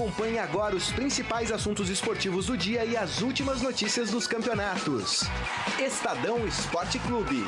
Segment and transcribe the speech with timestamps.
[0.00, 5.24] Acompanhe agora os principais assuntos esportivos do dia e as últimas notícias dos campeonatos.
[5.78, 7.44] Estadão Esporte Clube.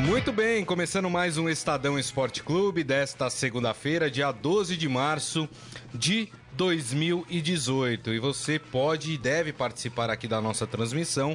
[0.00, 5.48] Muito bem, começando mais um Estadão Esporte Clube desta segunda-feira, dia 12 de março
[5.94, 6.28] de
[6.58, 8.12] 2018.
[8.12, 11.34] E você pode e deve participar aqui da nossa transmissão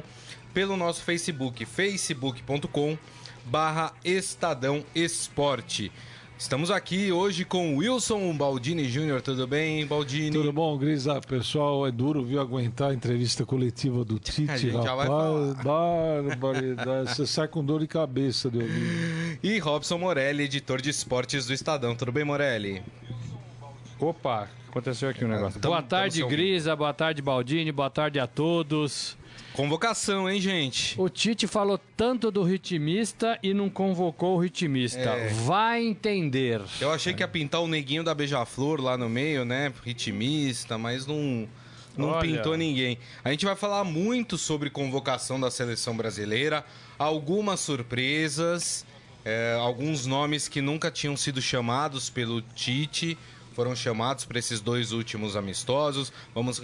[0.52, 2.96] pelo nosso Facebook, facebook.com
[3.44, 5.90] barra Estadão Esporte.
[6.44, 9.22] Estamos aqui hoje com Wilson Baldini Júnior.
[9.22, 10.30] Tudo bem, Baldini?
[10.30, 11.18] Tudo bom, Grisa?
[11.22, 15.54] Pessoal, é duro, viu, aguentar a entrevista coletiva do Tite, rapaz.
[15.64, 17.14] Barbaridade.
[17.14, 19.38] Você sai com dor de cabeça de ouvir.
[19.42, 21.96] E Robson Morelli, editor de esportes do Estadão.
[21.96, 22.82] Tudo bem, Morelli?
[23.98, 25.58] Opa, aconteceu aqui um negócio.
[25.58, 26.76] Tamo, boa tarde, Grisa.
[26.76, 27.72] Boa tarde, Baldini.
[27.72, 29.16] Boa tarde a todos.
[29.54, 31.00] Convocação, hein, gente?
[31.00, 34.98] O Tite falou tanto do ritmista e não convocou o ritmista.
[34.98, 35.28] É.
[35.28, 36.60] Vai entender.
[36.80, 39.72] Eu achei que ia pintar o neguinho da Beija-Flor lá no meio, né?
[39.84, 41.48] Ritmista, mas não.
[41.96, 42.20] Não Olha.
[42.20, 42.98] pintou ninguém.
[43.22, 46.64] A gente vai falar muito sobre convocação da seleção brasileira,
[46.98, 48.84] algumas surpresas,
[49.24, 53.16] é, alguns nomes que nunca tinham sido chamados pelo Tite
[53.54, 56.12] foram chamados para esses dois últimos amistosos.
[56.34, 56.60] Vamos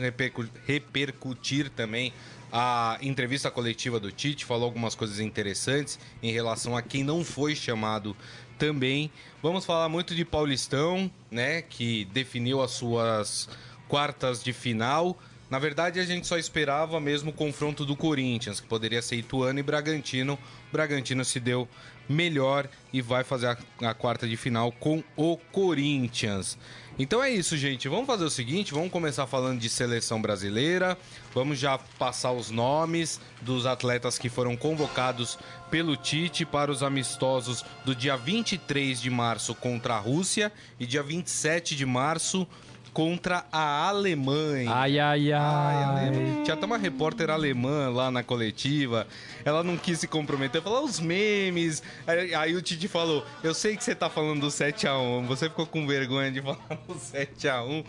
[0.67, 2.13] repercutir também
[2.53, 7.55] a entrevista coletiva do Tite, falou algumas coisas interessantes em relação a quem não foi
[7.55, 8.17] chamado
[8.59, 9.11] também.
[9.43, 13.49] Vamos falar muito de Paulistão, né, que definiu as suas
[13.89, 15.19] quartas de final.
[15.49, 19.59] Na verdade, a gente só esperava mesmo o confronto do Corinthians, que poderia ser Ituano
[19.59, 20.35] e Bragantino.
[20.35, 21.69] O Bragantino se deu
[22.09, 23.57] melhor e vai fazer a,
[23.91, 26.59] a quarta de final com o Corinthians.
[26.99, 27.89] Então é isso, gente.
[27.89, 30.99] Vamos fazer o seguinte: vamos começar falando de seleção brasileira.
[31.33, 35.39] Vamos já passar os nomes dos atletas que foram convocados
[35.71, 41.03] pelo Tite para os amistosos do dia 23 de março contra a Rússia e dia
[41.03, 42.47] 27 de março
[42.93, 44.71] contra a Alemanha.
[44.73, 45.85] Ai, ai, ai.
[45.85, 49.07] ai Tinha até uma repórter alemã lá na coletiva.
[49.45, 51.83] Ela não quis se comprometer, falou os memes.
[52.07, 55.27] Aí, aí, o Tite falou: Eu sei que você tá falando do 7x1.
[55.27, 57.85] Você ficou com vergonha de falar do 7x1,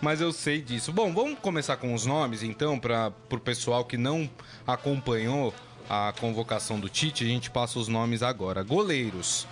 [0.00, 0.92] mas eu sei disso.
[0.92, 4.28] Bom, vamos começar com os nomes então, para o pessoal que não
[4.66, 5.54] acompanhou
[5.88, 7.24] a convocação do Tite.
[7.24, 9.46] A gente passa os nomes agora: goleiros.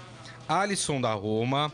[0.47, 1.73] Alisson da Roma,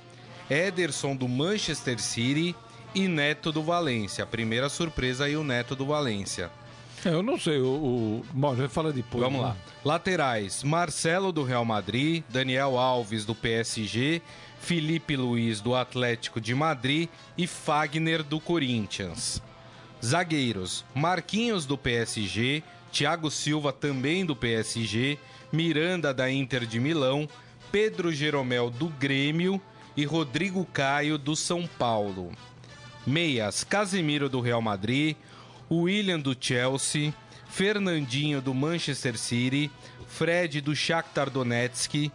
[0.48, 2.54] Ederson do Manchester City
[2.94, 4.26] e Neto do Valência.
[4.26, 6.50] Primeira surpresa aí o Neto do Valência.
[7.04, 8.26] É, eu não sei, o, o...
[8.32, 9.24] Bom, já fala depois.
[9.24, 9.48] Vamos né?
[9.48, 9.56] lá.
[9.84, 14.20] Laterais: Marcelo do Real Madrid, Daniel Alves do PSG,
[14.60, 17.08] Felipe Luiz do Atlético de Madrid
[17.38, 19.42] e Fagner do Corinthians.
[20.04, 22.62] Zagueiros: Marquinhos do PSG,
[22.92, 25.18] Thiago Silva também do PSG,
[25.50, 27.26] Miranda da Inter de Milão,
[27.72, 29.60] Pedro Jeromel do Grêmio
[29.96, 32.32] e Rodrigo Caio do São Paulo.
[33.10, 35.16] Meias: Casemiro do Real Madrid,
[35.68, 37.12] William do Chelsea,
[37.48, 39.68] Fernandinho do Manchester City,
[40.06, 42.10] Fred do Shakhtar Donetsk,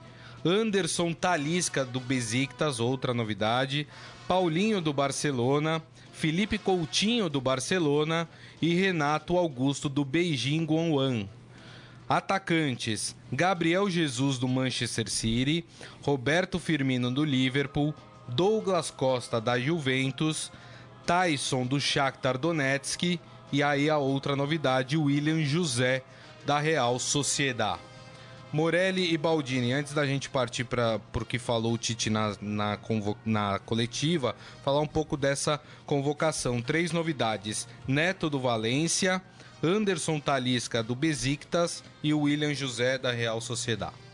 [0.45, 3.85] Anderson Talisca do Besiktas, outra novidade,
[4.25, 5.83] Paulinho do Barcelona,
[6.13, 8.27] Felipe Coutinho do Barcelona
[8.61, 11.27] e Renato Augusto do Beijing Guangwan.
[12.07, 15.65] Atacantes: Gabriel Jesus do Manchester City,
[16.01, 17.93] Roberto Firmino do Liverpool,
[18.29, 20.51] Douglas Costa da Juventus,
[21.05, 23.19] Tyson do Shakhtar Donetsk
[23.51, 26.03] e aí a outra novidade, William José
[26.45, 27.79] da Real Sociedade.
[28.51, 32.79] Morelli e Baldini, antes da gente partir para o que falou o Tite na, na,
[33.25, 36.61] na, coletiva, falar um pouco dessa convocação.
[36.61, 39.21] Três novidades: Neto do Valência,
[39.61, 44.04] Anderson Talisca do Besiktas e William José da Real Sociedade.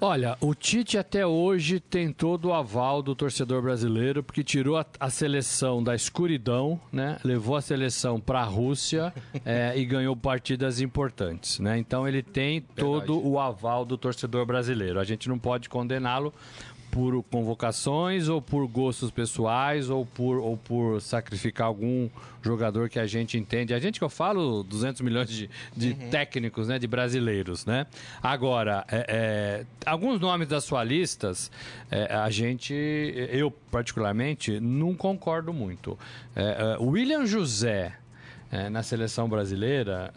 [0.00, 4.84] Olha, o Tite até hoje tem todo o aval do torcedor brasileiro, porque tirou a,
[4.98, 7.18] a seleção da escuridão, né?
[7.24, 9.12] levou a seleção para a Rússia
[9.44, 11.58] é, e ganhou partidas importantes.
[11.58, 11.78] Né?
[11.78, 13.28] Então ele tem todo Verdade.
[13.28, 15.00] o aval do torcedor brasileiro.
[15.00, 16.34] A gente não pode condená-lo,
[16.94, 22.08] por convocações ou por gostos pessoais ou por, ou por sacrificar algum
[22.40, 23.74] jogador que a gente entende.
[23.74, 26.10] A gente que eu falo 200 milhões de, de uhum.
[26.10, 27.88] técnicos, né, de brasileiros, né?
[28.22, 31.50] Agora, é, é, alguns nomes das suas listas,
[31.90, 35.98] é, a gente, eu particularmente, não concordo muito.
[36.36, 37.92] É, é, William José
[38.52, 40.14] é, na seleção brasileira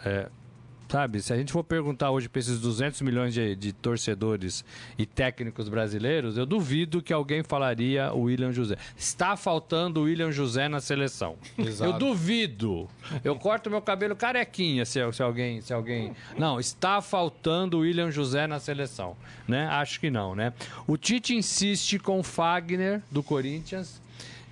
[0.89, 1.21] sabe?
[1.21, 4.63] Se a gente for perguntar hoje para esses 200 milhões de, de, torcedores
[4.97, 8.77] e técnicos brasileiros, eu duvido que alguém falaria o William José.
[8.95, 11.35] Está faltando o William José na seleção.
[11.57, 11.91] Exato.
[11.91, 12.87] Eu duvido.
[13.23, 16.15] Eu corto meu cabelo carequinha se, se, alguém, se alguém.
[16.37, 19.15] Não, está faltando o William José na seleção,
[19.47, 19.67] né?
[19.67, 20.53] Acho que não, né?
[20.85, 24.01] O Tite insiste com o Fagner do Corinthians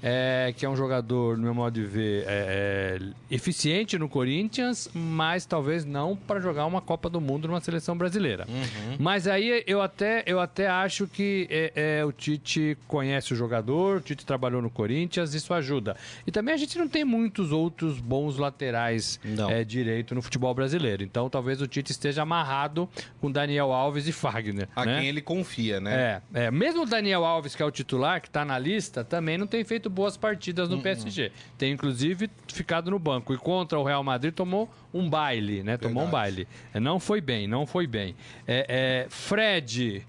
[0.08, 3.00] é, que é um jogador, no meu modo de ver, é, é,
[3.32, 8.46] eficiente no Corinthians, mas talvez não para jogar uma Copa do Mundo numa seleção brasileira.
[8.48, 8.98] Uhum.
[9.00, 13.98] Mas aí eu até, eu até acho que é, é, o Tite conhece o jogador,
[13.98, 15.98] o Tite trabalhou no Corinthians, isso ajuda.
[16.28, 19.20] E também a gente não tem muitos outros bons laterais
[19.50, 21.02] é, direito no futebol brasileiro.
[21.02, 22.88] Então talvez o Tite esteja amarrado
[23.20, 24.70] com Daniel Alves e Fagner.
[24.76, 25.00] A né?
[25.00, 26.22] quem ele confia, né?
[26.32, 26.52] É, é.
[26.52, 29.64] Mesmo o Daniel Alves, que é o titular, que está na lista, também não tem
[29.64, 30.84] feito boas partidas no uh -uh.
[30.84, 31.32] PSG.
[31.58, 33.34] Tem inclusive ficado no banco.
[33.34, 35.78] E contra o Real Madrid tomou um baile, né?
[35.78, 36.08] Tomou Verdade.
[36.08, 36.48] um baile.
[36.74, 38.16] É, não foi bem, não foi bem.
[38.46, 40.06] É, é Fred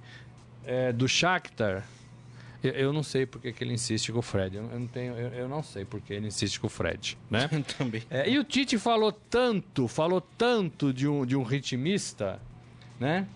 [0.66, 1.84] é, do Shakhtar.
[2.62, 4.56] Eu, não sei porque que ele insiste com o Fred.
[4.56, 7.48] Eu, eu não tenho, eu, eu, não sei porque ele insiste com o Fred, né?
[7.78, 8.02] Também.
[8.10, 12.40] É, e o Tite falou tanto, falou tanto de um, de um ritmista,
[12.98, 13.26] né?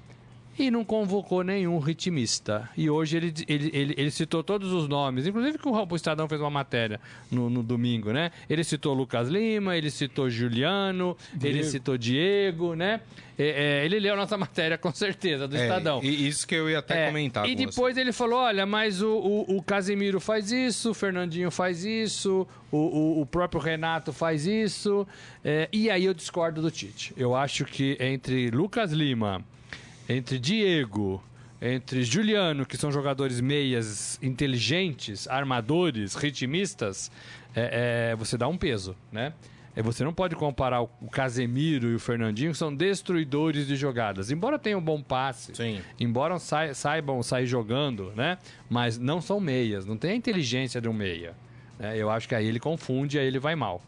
[0.61, 2.69] E não convocou nenhum ritmista.
[2.77, 6.41] E hoje ele, ele, ele, ele citou todos os nomes, inclusive que o, Estadão fez
[6.41, 8.31] uma matéria no, no, domingo, né?
[8.49, 11.47] Ele citou Lucas Lima, ele citou Juliano, Diego.
[11.47, 13.01] ele citou Diego, né?
[13.39, 16.01] É, é, ele leu a nossa matéria com certeza, do é, Estadão.
[16.03, 17.49] E isso que eu ia até é, comentar.
[17.49, 18.01] E depois você.
[18.03, 22.77] ele falou: olha, mas o, o, o, Casemiro faz isso, o Fernandinho faz isso, o,
[22.77, 25.07] o, o próprio Renato faz isso.
[25.43, 27.15] É, e aí eu discordo do Tite.
[27.17, 29.43] Eu acho que entre Lucas Lima
[30.11, 31.23] entre Diego,
[31.63, 37.13] entre Juliano, que são jogadores meias inteligentes, armadores, ritmistas,
[37.55, 39.33] é, é, você dá um peso, né?
[39.77, 44.33] É, você não pode comparar o Casemiro e o Fernandinho, que são destruidores de jogadas.
[44.33, 45.81] Embora tenham um bom passe, Sim.
[45.99, 46.37] embora
[46.75, 48.37] saibam sair jogando, né?
[48.69, 51.37] Mas não são meias, não tem a inteligência de um meia.
[51.79, 51.97] Né?
[51.97, 53.81] Eu acho que aí ele confunde e aí ele vai mal.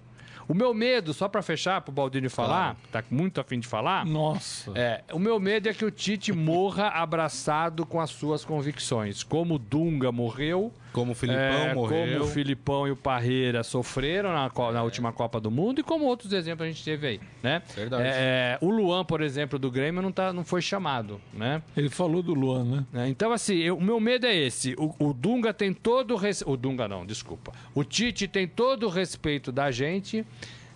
[0.52, 4.04] O meu medo, só para fechar, pro Baldini falar, tá muito afim de falar.
[4.04, 4.70] Nossa.
[4.74, 9.22] É, o meu medo é que o Tite morra abraçado com as suas convicções.
[9.22, 10.70] Como Dunga morreu.
[10.92, 12.18] Como o Filipão é, morreu.
[12.18, 14.82] Como o Filipão e o Parreira sofreram na, na é.
[14.82, 17.62] última Copa do Mundo e como outros exemplos a gente teve aí, né?
[17.74, 18.04] Verdade.
[18.06, 21.62] É, o Luan, por exemplo, do Grêmio não, tá, não foi chamado, né?
[21.76, 22.86] Ele falou do Luan, né?
[22.94, 24.74] É, então, assim, eu, o meu medo é esse.
[24.78, 26.16] O, o Dunga tem todo o...
[26.16, 26.42] Res...
[26.46, 27.52] O Dunga não, desculpa.
[27.74, 30.26] O Tite tem todo o respeito da gente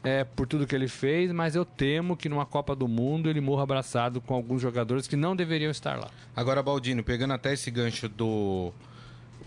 [0.07, 3.41] é, por tudo que ele fez, mas eu temo que numa Copa do Mundo ele
[3.41, 6.09] morra abraçado com alguns jogadores que não deveriam estar lá.
[6.35, 8.73] Agora, Baldino, pegando até esse gancho do.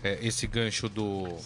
[0.02, 1.36] É, esse gancho do.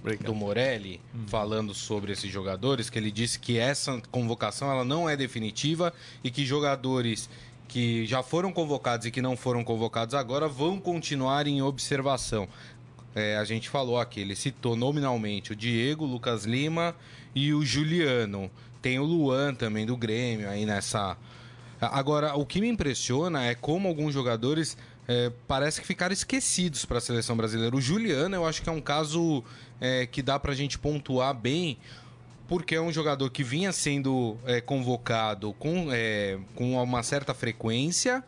[0.00, 0.26] Obrigado.
[0.26, 1.26] do Morelli hum.
[1.26, 5.92] falando sobre esses jogadores, que ele disse que essa convocação ela não é definitiva
[6.24, 7.28] e que jogadores
[7.68, 12.48] que já foram convocados e que não foram convocados agora vão continuar em observação.
[13.14, 16.94] É, a gente falou aqui, ele citou nominalmente o Diego, Lucas Lima
[17.34, 18.50] e o Juliano.
[18.80, 21.16] Tem o Luan também do Grêmio aí nessa.
[21.80, 24.76] Agora, o que me impressiona é como alguns jogadores
[25.08, 27.74] é, parece que ficaram esquecidos para a seleção brasileira.
[27.74, 29.42] O Juliano, eu acho que é um caso
[29.80, 31.78] é, que dá para a gente pontuar bem,
[32.46, 38.24] porque é um jogador que vinha sendo é, convocado com, é, com uma certa frequência.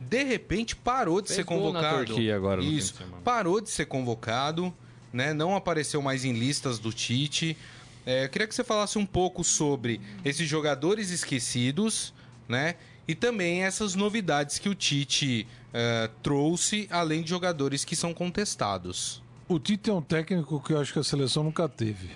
[0.00, 2.20] De repente parou de Fez ser convocado.
[2.20, 4.74] Na agora Isso, parou de ser convocado,
[5.12, 5.32] né?
[5.32, 7.56] Não apareceu mais em listas do Tite.
[8.04, 12.12] É, eu queria que você falasse um pouco sobre esses jogadores esquecidos,
[12.48, 12.74] né?
[13.06, 19.22] E também essas novidades que o Tite uh, trouxe, além de jogadores que são contestados.
[19.48, 22.10] O Tite é um técnico que eu acho que a seleção nunca teve.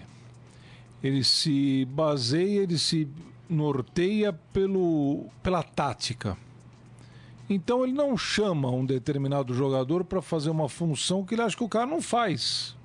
[1.02, 3.08] Ele se baseia, ele se
[3.48, 6.36] norteia pelo, pela tática.
[7.50, 11.64] Então ele não chama um determinado jogador para fazer uma função que ele acha que
[11.64, 12.76] o cara não faz.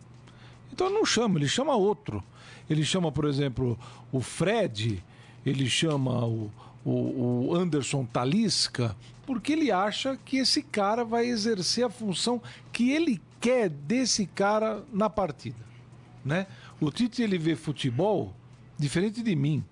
[0.71, 2.23] Então ele não chama, ele chama outro.
[2.69, 3.77] Ele chama, por exemplo,
[4.11, 5.03] o Fred,
[5.45, 6.49] ele chama o,
[6.85, 12.91] o, o Anderson Talisca, porque ele acha que esse cara vai exercer a função que
[12.91, 15.63] ele quer desse cara na partida,
[16.23, 16.47] né?
[16.79, 18.33] O Tite ele vê futebol
[18.77, 19.63] diferente de mim,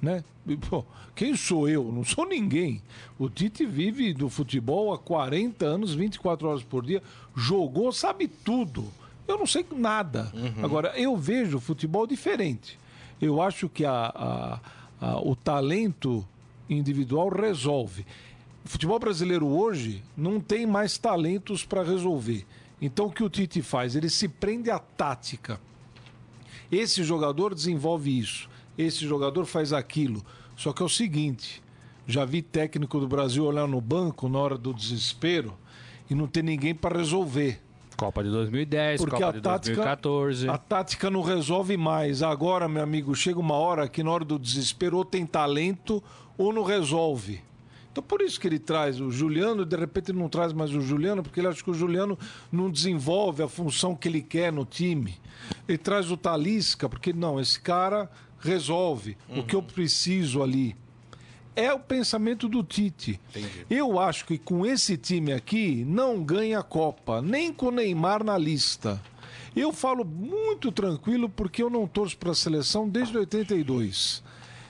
[0.00, 0.22] né?
[0.68, 0.84] Pô,
[1.14, 1.90] quem sou eu?
[1.90, 2.80] Não sou ninguém.
[3.18, 7.02] O Tite vive do futebol há 40 anos, 24 horas por dia,
[7.34, 8.92] jogou, sabe tudo.
[9.26, 10.30] Eu não sei nada.
[10.32, 10.64] Uhum.
[10.64, 12.78] Agora, eu vejo futebol diferente.
[13.20, 14.60] Eu acho que a, a,
[15.00, 16.24] a, o talento
[16.68, 18.06] individual resolve.
[18.64, 22.44] O futebol brasileiro hoje não tem mais talentos para resolver.
[22.80, 23.96] Então, o que o Tite faz?
[23.96, 25.60] Ele se prende à tática.
[26.70, 30.24] Esse jogador desenvolve isso, esse jogador faz aquilo.
[30.56, 31.62] Só que é o seguinte:
[32.06, 35.56] Já vi técnico do Brasil olhar no banco na hora do desespero
[36.10, 37.62] e não ter ninguém para resolver.
[37.96, 40.48] Copa de 2010, Porque Copa a de tática, 2014.
[40.48, 42.22] a tática não resolve mais.
[42.22, 46.02] Agora, meu amigo, chega uma hora que na hora do desespero ou tem talento
[46.36, 47.40] ou não resolve.
[47.90, 50.82] Então por isso que ele traz o Juliano, de repente ele não traz mais o
[50.82, 52.18] Juliano, porque ele acha que o Juliano
[52.52, 55.16] não desenvolve a função que ele quer no time.
[55.66, 60.76] Ele traz o Talisca, porque não, esse cara resolve o que eu preciso ali.
[61.56, 63.18] É o pensamento do Tite.
[63.68, 68.22] Eu acho que com esse time aqui não ganha a Copa, nem com o Neymar
[68.22, 69.02] na lista.
[69.56, 74.22] Eu falo muito tranquilo porque eu não torço para a seleção desde 82.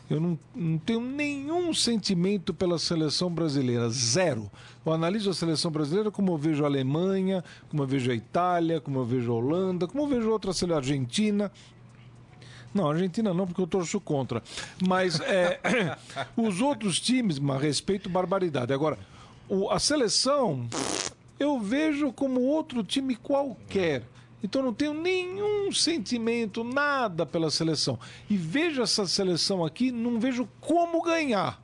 [0.08, 4.48] Eu não, não tenho nenhum sentimento pela seleção brasileira, zero.
[4.84, 8.80] Eu analiso a seleção brasileira como eu vejo a Alemanha, como eu vejo a Itália,
[8.80, 11.50] como eu vejo a Holanda, como eu vejo outra seleção, a Argentina.
[12.76, 14.42] Não, Argentina não, porque eu torço contra.
[14.86, 15.58] Mas é,
[16.36, 18.72] os outros times, mas respeito barbaridade.
[18.72, 18.98] Agora,
[19.48, 20.68] o- a seleção
[21.40, 24.02] eu vejo como outro time qualquer.
[24.42, 27.98] Então não tenho nenhum sentimento, nada pela seleção.
[28.30, 31.60] E vejo essa seleção aqui, não vejo como ganhar.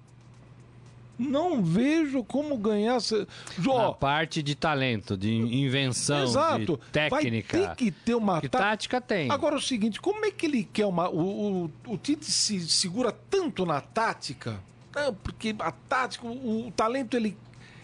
[1.29, 3.01] Não vejo como ganhar.
[3.01, 3.27] se-
[3.67, 6.77] Ó, Na parte de talento, de invenção, Exato.
[6.77, 7.59] de técnica.
[7.59, 9.31] Vai ter que ter uma Que tá- tática tem.
[9.31, 11.09] Agora é o seguinte, como é que ele quer uma.
[11.09, 14.61] O, o, o Tite se segura tanto na tática,
[14.95, 17.37] né, porque a tática, o, o talento, ele,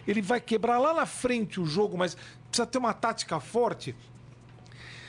[0.07, 2.17] ele vai quebrar lá na frente o jogo, mas
[2.49, 3.95] precisa ter uma tática forte.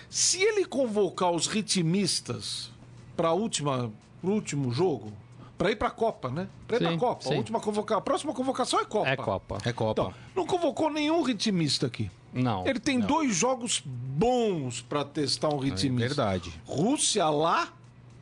[0.09, 2.71] Se ele convocar os ritmistas
[3.15, 5.13] para pro último jogo,
[5.59, 6.47] para ir para a Copa, né?
[6.65, 7.29] Para ir para a Sim, Copa.
[7.29, 7.97] A última convoca...
[7.97, 9.09] a próxima convocação é Copa.
[9.09, 9.57] É Copa.
[9.65, 10.01] É Copa.
[10.01, 12.09] Então, não convocou nenhum ritmista aqui.
[12.33, 12.65] Não.
[12.65, 16.07] Ele tem dois jogos bons para testar um É ritmista.
[16.07, 16.61] verdade.
[16.65, 17.67] Rússia lá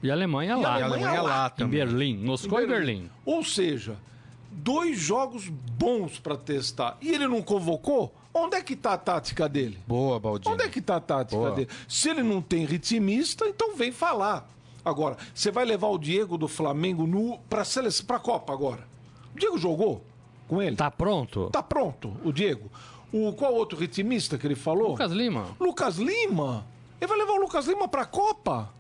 [0.02, 0.74] E a Alemanha e a lá.
[0.74, 1.30] Alemanha, Alemanha lá.
[1.30, 1.80] lá Em também.
[1.80, 2.18] Berlim.
[2.18, 3.08] Moscou e Berlim.
[3.24, 3.98] Ou seja,
[4.52, 6.98] dois jogos bons para testar.
[7.00, 8.12] E ele não convocou?
[8.34, 9.78] Onde é que tá a tática dele?
[9.88, 10.54] Boa, Baldini.
[10.56, 11.52] Onde é que tá a tática Boa.
[11.52, 11.70] dele?
[11.88, 14.50] Se ele não tem ritmista, então vem falar.
[14.88, 18.88] Agora, você vai levar o Diego do Flamengo no para seleção, para Copa agora.
[19.36, 20.02] O Diego jogou
[20.48, 20.78] com ele?
[20.78, 21.50] Tá pronto?
[21.50, 22.72] Tá pronto, o Diego.
[23.12, 24.92] O qual outro ritmista que ele falou?
[24.92, 25.48] Lucas Lima.
[25.60, 26.66] Lucas Lima?
[27.02, 28.74] Ele vai levar o Lucas Lima pra Copa?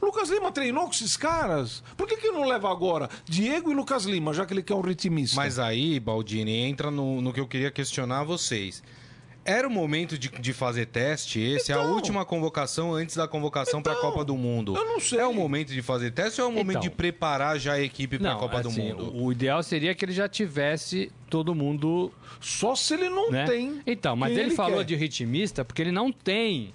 [0.00, 1.82] O Lucas Lima treinou com esses caras?
[1.96, 4.80] Por que, que não leva agora Diego e Lucas Lima, já que ele quer um
[4.80, 5.36] ritmista?
[5.36, 8.82] Mas aí, Baldini, entra no, no que eu queria questionar vocês.
[9.44, 11.38] Era o momento de, de fazer teste?
[11.38, 11.92] Esse é a Então.
[11.92, 14.74] última convocação antes da convocação para a Então, Copa do Mundo.
[14.74, 15.18] eu não sei.
[15.18, 16.80] É o momento de fazer teste ou é o momento Então.
[16.82, 19.10] de preparar já a equipe para a Não, Copa do assim, Mundo?
[19.14, 22.10] o, o ideal seria que ele já tivesse todo mundo,
[22.40, 23.44] Só se ele não né?
[23.44, 23.80] tem.
[23.86, 24.84] Então, mas quem ele, falou quer.
[24.84, 26.72] de ritmista porque ele não tem.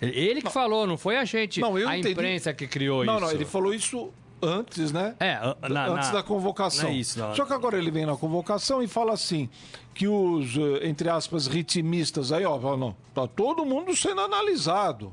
[0.00, 2.12] Ele, ele que falou, não foi a gente, Não, eu a entendi.
[2.12, 3.24] imprensa que criou Não, isso.
[3.26, 5.14] não, ele falou isso antes, né?
[5.20, 6.88] É, a- na- antes na- da convocação.
[6.88, 7.34] é isso, não.
[7.34, 9.48] Só que agora ele vem na convocação e fala assim:
[9.94, 15.12] que os, eh, entre aspas, ritmistas aí, ó, não, tá todo mundo sendo analisado.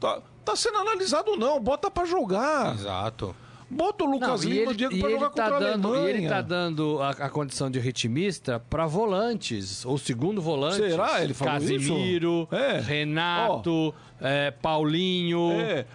[0.00, 2.74] Tá, tá sendo analisado, não, bota pra jogar.
[2.74, 3.34] Exato.
[3.70, 5.60] Bota o Lucas e Lima e o ele, Diego e pra jogar tá contra a
[5.70, 6.10] dando, e Alemanha.
[6.18, 10.76] ele tá dando a, a condição de ritmista para volantes, ou segundo volante.
[10.76, 11.22] Será?
[11.24, 12.54] Ele falou Casimiro, isso?
[12.54, 12.80] É.
[12.80, 15.52] Renato, é, Paulinho.
[15.52, 15.86] É.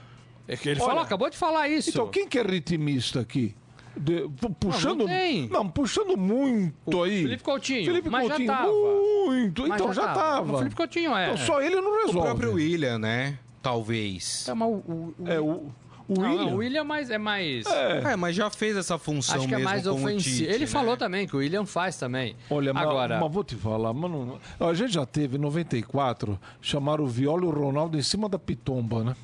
[0.48, 1.90] É que Ele Olha, falou, acabou de falar isso.
[1.90, 3.56] Então, quem que é ritmista aqui?
[3.96, 5.48] De- pu- puxando, não tem.
[5.50, 7.24] não, puxando muito aí.
[7.24, 8.72] Felipe Coutinho, Felipe mas já Coutinho, tava.
[8.72, 9.68] muito.
[9.68, 10.54] Mas então já tava.
[10.54, 11.26] O Felipe Coutinho é.
[11.32, 12.28] Então, só ele não O resolve.
[12.28, 13.40] próprio William, né?
[13.62, 14.48] Talvez.
[14.48, 16.46] É, mas o, o, o- É, o, o não, William.
[16.46, 17.10] não, o William é mais.
[17.10, 19.94] É mais É, mas já fez essa função acho que é mesmo mais com o
[19.96, 20.36] ofensivo.
[20.38, 20.68] Tite, Ele né?
[20.68, 22.36] falou também que o William faz também.
[22.52, 27.04] Olha, mas- Agora, mas, vou te falar, mano, a gente já teve em 94, chamaram
[27.04, 29.16] o Viola e o Ronaldo em cima da pitomba, né?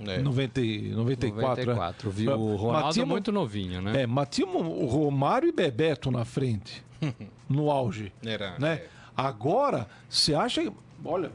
[0.00, 0.18] É.
[0.18, 2.30] 90, e- 94, 94, viu?
[2.32, 2.34] é.
[2.34, 4.02] O Ronaldo é muito novinho, né?
[4.02, 6.84] É, mas tinha o Romário e Bebeto na frente,
[7.48, 8.12] no auge.
[8.24, 8.74] Era, né?
[8.74, 8.88] é.
[9.16, 10.62] Agora, você acha.
[10.62, 10.72] que-
[11.04, 11.30] Olha,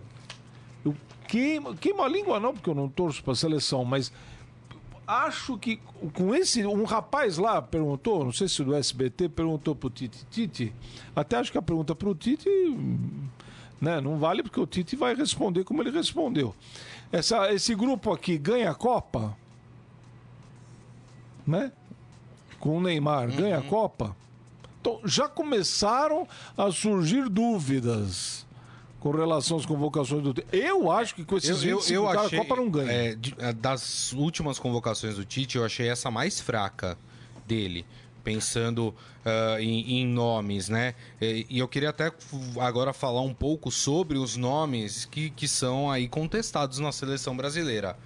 [0.83, 0.93] eu
[1.27, 4.11] queimo, queimo a língua não, porque eu não torço para a seleção, mas
[5.07, 5.79] acho que
[6.13, 6.65] com esse.
[6.65, 10.25] Um rapaz lá perguntou, não sei se do SBT, perguntou pro Tite.
[10.29, 10.73] Tite,
[11.15, 12.49] até acho que a pergunta pro Tite.
[13.81, 16.53] Né, não vale porque o Tite vai responder como ele respondeu.
[17.11, 19.35] Essa, esse grupo aqui ganha a Copa?
[21.45, 21.71] Né?
[22.59, 23.65] Com o Neymar, ganha Uhum.
[23.65, 24.15] a Copa?
[24.81, 28.45] Então, já começaram a surgir dúvidas
[28.99, 30.47] com relação às convocações do Tite.
[30.51, 32.91] Eu acho que com esses Eu, eu, 25 eu caras, achei, a Copa não ganha.
[32.91, 36.97] é, é, das últimas convocações do Tite, eu achei essa mais fraca
[37.47, 37.85] dele.
[38.33, 38.93] Pensando
[39.25, 40.93] ah, em, em nomes, né?
[41.19, 42.11] E, e eu queria até
[42.59, 47.97] agora falar um pouco sobre os nomes que, que são aí contestados na seleção brasileira.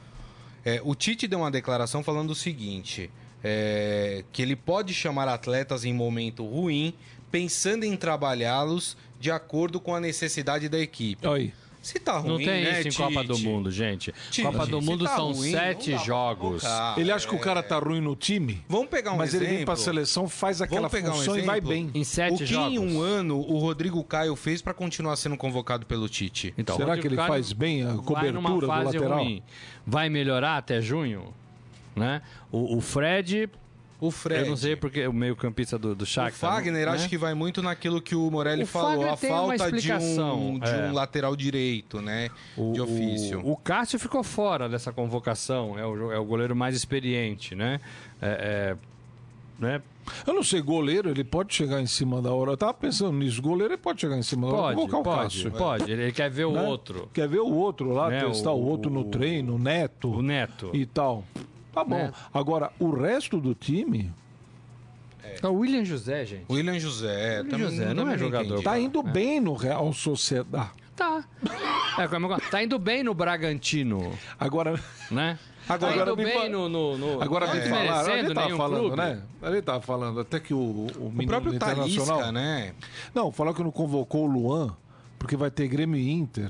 [0.66, 3.12] É, o Tite deu uma declaração falando o seguinte:
[3.44, 6.94] é, que ele pode chamar atletas em momento ruim,
[7.30, 11.28] pensando em trabalhá-los de acordo com a necessidade da equipe.
[11.28, 11.54] Aí.
[11.84, 12.98] Se tá ruim, Não tem né, isso em Tite?
[12.98, 14.14] Copa do Mundo, gente.
[14.32, 16.64] Tite, Copa do Mundo tá são ruim, sete jogos.
[16.96, 19.48] Ele acha que o cara tá ruim no time, Vamos pegar um mas exemplo.
[19.48, 21.92] ele vem pra seleção, faz aquela pegar um função e vai bem.
[21.94, 22.72] Em sete o que jogos.
[22.74, 26.54] em um ano o Rodrigo Caio fez pra continuar sendo convocado pelo Tite?
[26.58, 29.20] Então, Será que ele Caio faz bem a vai cobertura do lateral?
[29.20, 29.44] ruim.
[29.86, 31.34] Vai melhorar até junho?
[31.94, 32.22] Né?
[32.50, 33.50] O, o Fred,
[34.06, 34.44] O Fred.
[34.44, 36.56] eu não sei porque o meio-campista do, do O Shakhtar.
[36.56, 36.92] Fagner né?
[36.92, 40.60] acho que vai muito naquilo que o Morelli O falou, Fagner a falta de um,
[40.60, 40.88] de é.
[40.90, 42.30] um lateral direito, né?
[42.74, 43.40] de ofício.
[43.42, 47.80] O, o Cássio ficou fora dessa convocação, é o, é o goleiro mais experiente, né?
[48.22, 49.82] É, é, né?
[50.28, 52.52] Eu não sei, goleiro, ele pode chegar em cima da hora.
[52.52, 53.42] Eu tava pensando nisso.
[53.42, 54.76] Goleiro, ele pode chegar em cima da hora.
[54.76, 55.52] Pode, Colocar o pode, Cássio.
[55.52, 55.90] pode.
[55.92, 56.62] Ele quer ver o né?
[56.62, 59.58] outro, Quer ver o outro lá, Né, testar o, o- outro no o- treino, o
[59.58, 60.72] Neto o Neto.
[60.74, 61.24] e tal.
[61.74, 61.96] Tá bom.
[61.98, 62.18] Neto.
[62.34, 64.12] Agora, o resto do time
[65.42, 66.46] É o William José, gente.
[66.50, 67.40] William José.
[67.40, 68.46] William também José, não também é jogador.
[68.46, 68.64] entendi.
[68.64, 70.72] tá indo bem no Real Sociedade.
[70.96, 71.24] Tá.
[71.96, 74.80] É, como é que- tá indo bem no Bragantino, Agora,
[75.12, 75.38] né?
[75.70, 77.22] Agora tá indo me bem fa- no, no, no...
[77.22, 78.96] agora não me desmerecendo gente tava falando, clube.
[78.98, 79.22] né?
[79.44, 82.18] Gente tava falando até que o, o O menino próprio Internacional...
[82.18, 82.74] Talisca, né?
[83.14, 84.76] Não, falou que não convocou o Luan,
[85.20, 86.50] porque vai ter Grêmio e Inter.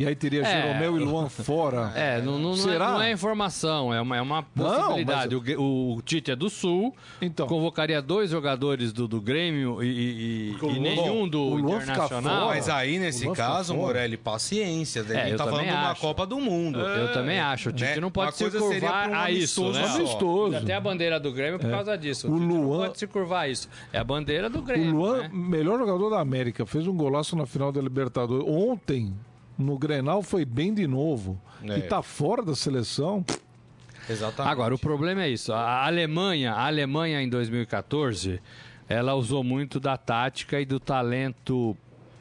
[0.00, 0.62] E aí teria É.
[0.62, 1.92] Jeromel e Luan fora.
[1.94, 2.92] É, não, não, não é, Será?
[2.92, 5.36] não é informação, é uma, é uma Não, possibilidade.
[5.36, 7.46] O, o Tite é do Sul, Então.
[7.46, 9.90] convocaria dois jogadores do, do Grêmio e, e-
[10.52, 12.40] e- o e Luan- nenhum do o Luan fica Internacional.
[12.44, 12.54] fora.
[12.54, 13.74] Mas aí, nesse O Luan caso.
[13.74, 15.04] Morelli, paciência.
[15.04, 15.94] Daí É, a gente tá falando de uma.
[15.96, 16.80] Copa do Mundo.
[16.80, 17.68] Eu também acho.
[17.68, 18.00] O Tite né?
[18.00, 19.86] não pode se curvar um a isso, né?
[19.86, 19.96] só.
[19.96, 20.56] Amistoso.
[20.56, 22.26] Até a bandeira do Grêmio por causa disso.
[22.26, 23.68] O, O Tite não Luan- pode se curvar a isso.
[23.92, 24.92] É a bandeira do O Grêmio.
[24.96, 25.30] Luan, né?
[25.30, 28.46] melhor jogador da América, fez um golaço na final da Libertadores.
[28.48, 29.12] Ontem,
[29.60, 31.40] no Grenal, foi bem de novo.
[31.62, 31.78] É.
[31.78, 33.24] E tá fora da seleção.
[34.08, 34.52] Exatamente.
[34.52, 35.52] Agora, o problema é isso.
[35.52, 38.40] A Alemanha, a Alemanha em 2014,
[38.88, 41.76] ela usou muito da tática e do talento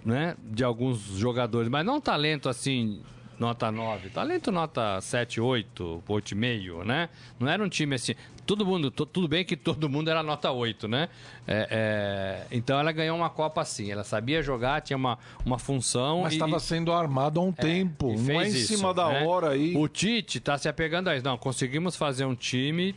[0.05, 1.69] né, de alguns jogadores.
[1.69, 3.01] Mas não talento assim,
[3.39, 4.09] nota 9.
[4.09, 7.09] Talento nota 7, 8, 8,5, né?
[7.39, 8.13] Não era um time assim...
[8.49, 11.07] Todo mundo, tudo bem que todo mundo era nota 8, né?
[11.47, 13.91] É, é, então ela ganhou uma Copa assim.
[13.91, 16.23] Ela sabia jogar, tinha uma, uma função.
[16.23, 18.11] Mas estava sendo armado há um tempo.
[18.11, 19.23] e Não é em isso, cima da né?
[19.23, 19.77] hora aí.
[19.77, 21.23] O Tite tá se apegando a isso.
[21.23, 22.95] Não, conseguimos fazer um time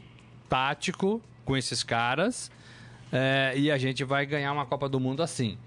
[0.49, 2.51] tático com esses caras
[3.13, 5.59] é, e a gente vai ganhar uma Copa do Mundo assim.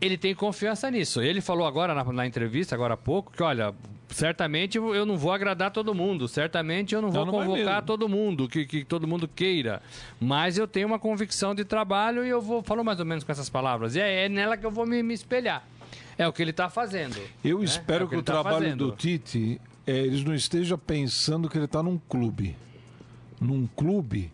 [0.00, 1.20] Ele tem confiança nisso.
[1.20, 3.74] Ele falou agora na, na entrevista, agora há pouco, que olha,
[4.08, 8.48] certamente eu não vou agradar todo mundo, certamente eu não vou Não, convocar todo mundo,
[8.48, 9.82] que, que todo mundo queira.
[10.20, 12.62] Mas eu tenho uma convicção de trabalho e eu vou.
[12.62, 13.96] Falou mais ou menos com essas palavras.
[13.96, 15.66] E é, é nela que eu vou me, me espelhar.
[16.16, 17.16] É o que ele está fazendo.
[17.44, 17.64] Eu né?
[17.64, 18.90] espero É que, ele o tá trabalho fazendo.
[18.90, 22.56] do Tite, é, eles não estejam pensando que ele está num clube.
[23.40, 24.32] Num clube,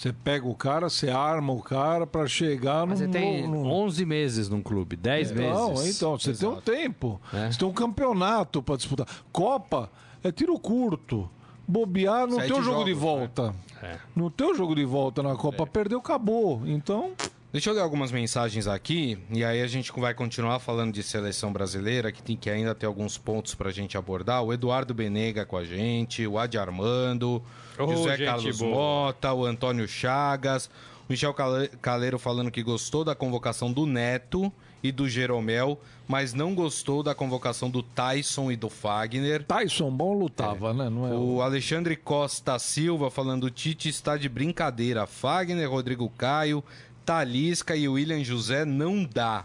[0.00, 3.06] você pega o cara, você arma o cara para chegar Mas num...
[3.06, 5.96] você tem num- 11 meses num clube, 10 Não, meses.
[5.96, 7.20] então, você tem um tempo.
[7.34, 7.50] É.
[7.52, 9.06] Você tem um campeonato para disputar.
[9.30, 9.90] Copa
[10.24, 11.28] é tiro curto.
[11.68, 13.54] Bobear no Sete teu jogo de jogos, volta.
[13.82, 13.98] É.
[14.16, 16.62] No teu jogo de volta na Copa, perdeu, acabou.
[16.66, 17.12] Então,
[17.52, 21.52] Deixa eu ler algumas mensagens aqui e aí a gente vai continuar falando de seleção
[21.52, 24.40] brasileira, que tem que ainda ter alguns pontos pra gente abordar.
[24.44, 27.42] O Eduardo Benega com a gente, o Adi Armando,
[27.84, 28.70] Ô, José Carlos boa.
[28.74, 30.70] Mota, o Antônio Chagas, o
[31.12, 36.54] Michel Cale- Caleiro falando que gostou da convocação do Neto e do Jeromel, mas não
[36.54, 39.44] gostou da convocação do Tyson e do Fagner.
[39.44, 40.88] Tyson bom lutava, né?
[40.88, 45.06] Não é O Alexandre Costa Silva falando: o Tite está de brincadeira.
[45.06, 46.64] Fagner, Rodrigo Caio,
[47.04, 49.44] Talisca e William José não dá.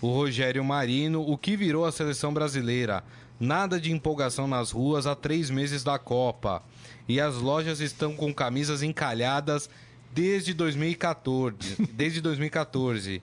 [0.00, 3.04] O Rogério Marino, o que virou a seleção brasileira?
[3.38, 6.62] Nada de empolgação nas ruas há três meses da Copa.
[7.08, 9.68] E as lojas estão com camisas encalhadas
[10.12, 11.76] desde 2014.
[11.92, 13.22] Desde 2014.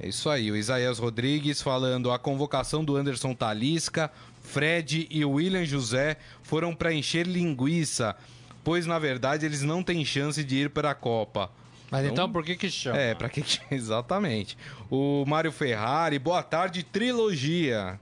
[0.00, 0.50] É isso aí.
[0.50, 4.10] O Isaías Rodrigues falando a convocação do Anderson Talisca,
[4.42, 8.16] Fred e o William José foram para encher linguiça,
[8.64, 11.50] pois na verdade eles não têm chance de ir para a Copa.
[11.90, 12.98] Mas então por que que chama?
[12.98, 14.56] É, para que exatamente.
[14.90, 17.98] O Mário Ferrari, boa tarde, trilogia.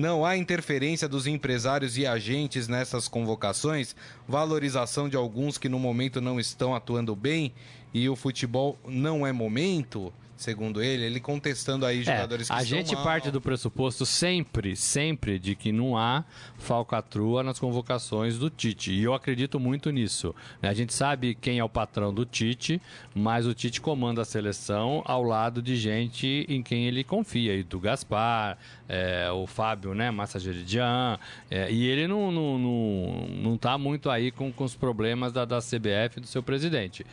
[0.00, 3.94] Não há interferência dos empresários e agentes nessas convocações,
[4.26, 7.52] valorização de alguns que no momento não estão atuando bem
[7.92, 10.10] e o futebol não é momento.
[10.40, 13.04] Segundo ele, ele contestando aí jogadores é, que A gente mal.
[13.04, 16.24] parte do pressuposto sempre, sempre de que não há
[16.58, 18.92] falcatrua nas convocações do Tite.
[18.92, 20.34] E eu acredito muito nisso.
[20.62, 20.68] Né?
[20.68, 22.80] A gente sabe quem é o patrão do Tite,
[23.14, 27.54] mas o Tite comanda a seleção ao lado de gente em quem ele confia.
[27.54, 28.56] E do Gaspar,
[28.88, 31.18] é, o Fábio, né, Massa Geridian,
[31.50, 35.44] é, e ele não, não, não, não tá muito aí com, com os problemas da,
[35.44, 37.04] da CBF e do seu presidente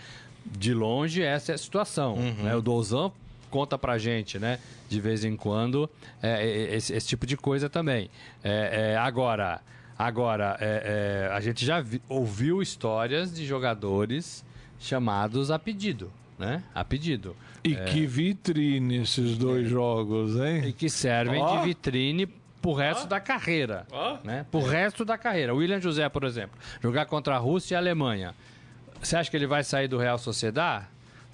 [0.57, 2.15] de longe essa é a situação.
[2.15, 2.43] Uhum.
[2.43, 2.55] Né?
[2.55, 3.11] O Dozan
[3.49, 4.59] conta pra gente, né?
[4.89, 5.89] De vez em quando,
[6.21, 8.09] é, esse, esse, tipo de coisa também.
[8.43, 9.61] É, é, agora,
[9.97, 14.45] agora é, a gente já vi, ouviu histórias de jogadores
[14.79, 16.63] chamados a pedido, né?
[16.73, 17.35] A pedido.
[17.63, 20.67] E que vitrine esses dois jogos, hein?
[20.67, 21.57] E que servem Ó.
[21.57, 22.27] de vitrine
[22.61, 23.85] pro resto da carreira,
[24.23, 24.45] né?
[24.49, 25.53] Pro resto da carreira.
[25.53, 28.33] O William José, por exemplo, jogar contra a Rússia e a Alemanha.
[29.01, 30.85] Você acha que ele vai sair do Real Sociedad?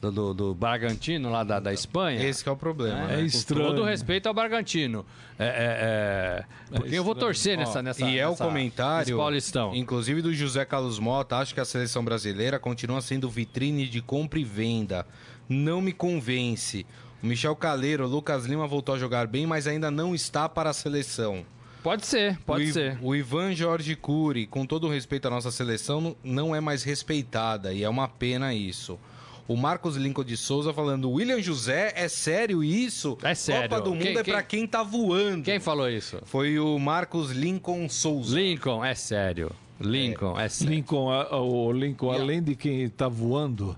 [0.02, 2.22] Do, do, do Bragantino, lá da, da Espanha?
[2.22, 3.10] Esse que é o problema.
[3.10, 3.22] É né?
[3.22, 3.64] estranho.
[3.70, 5.06] Com todo respeito ao Bragantino.
[5.40, 9.00] É, é, é, porque eu vou torcer Ó, nessa, nessa E é o nessa- comentário,
[9.00, 9.74] nesse Paulistão.
[9.74, 14.38] inclusive do José Carlos Mota, acho que a seleção brasileira continua sendo vitrine de compra
[14.40, 15.08] e venda.
[15.48, 16.86] Não me convence.
[17.24, 20.70] O Michel Caleiro, o Lucas Lima voltou a jogar bem, mas ainda não está para
[20.72, 21.46] a seleção.
[21.84, 22.98] Pode ser, pode o, ser.
[23.02, 27.74] O Ivan Jorge Cury, com todo o respeito à nossa seleção, não- é mais respeitada
[27.74, 28.98] e é uma pena isso.
[29.46, 33.18] O Marcos Lincoln de Souza falando, William José, é sério isso?
[33.22, 33.70] É sério.
[33.70, 35.44] Copa do Mundo Quem- é quem- pra quem tá voando.
[35.44, 36.20] Quem falou isso?
[36.24, 38.40] Foi o Marcos Lincoln Souza.
[38.40, 39.52] Lincoln, é sério.
[39.82, 40.74] Lincoln, é, sério.
[40.76, 43.76] Lincoln, o Lincoln, além de quem está voando,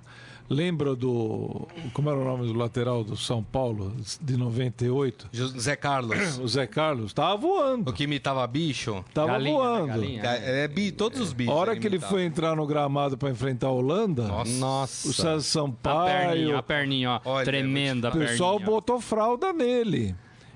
[0.50, 1.68] lembra do.
[1.94, 5.28] Como era o nome do lateral do São Paulo, de 98?
[5.32, 6.38] José Carlos.
[6.40, 7.08] O Zé Carlos.
[7.08, 7.90] Estava voando.
[7.90, 9.04] o que imitava bicho.
[9.08, 9.58] Estava Galinha, né?
[9.58, 9.88] voando.
[9.88, 10.22] Galinha.
[10.22, 11.54] Ga- É, bi, todos os bichos.
[11.54, 14.24] A hora que ele foi entrar no gramado para enfrentar a Holanda,
[14.60, 15.08] Nossa.
[15.08, 17.22] o César A perninha, Sampaio, a perninha, ó.
[17.26, 18.72] Olha, tremenda o pessoal perninha.
[18.76, 20.16] botou fralda nele.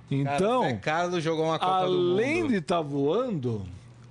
[0.10, 2.49] Cara, Então, Zé Carlos jogou uma Copa do além Mundo.
[2.52, 3.62] de estar voando,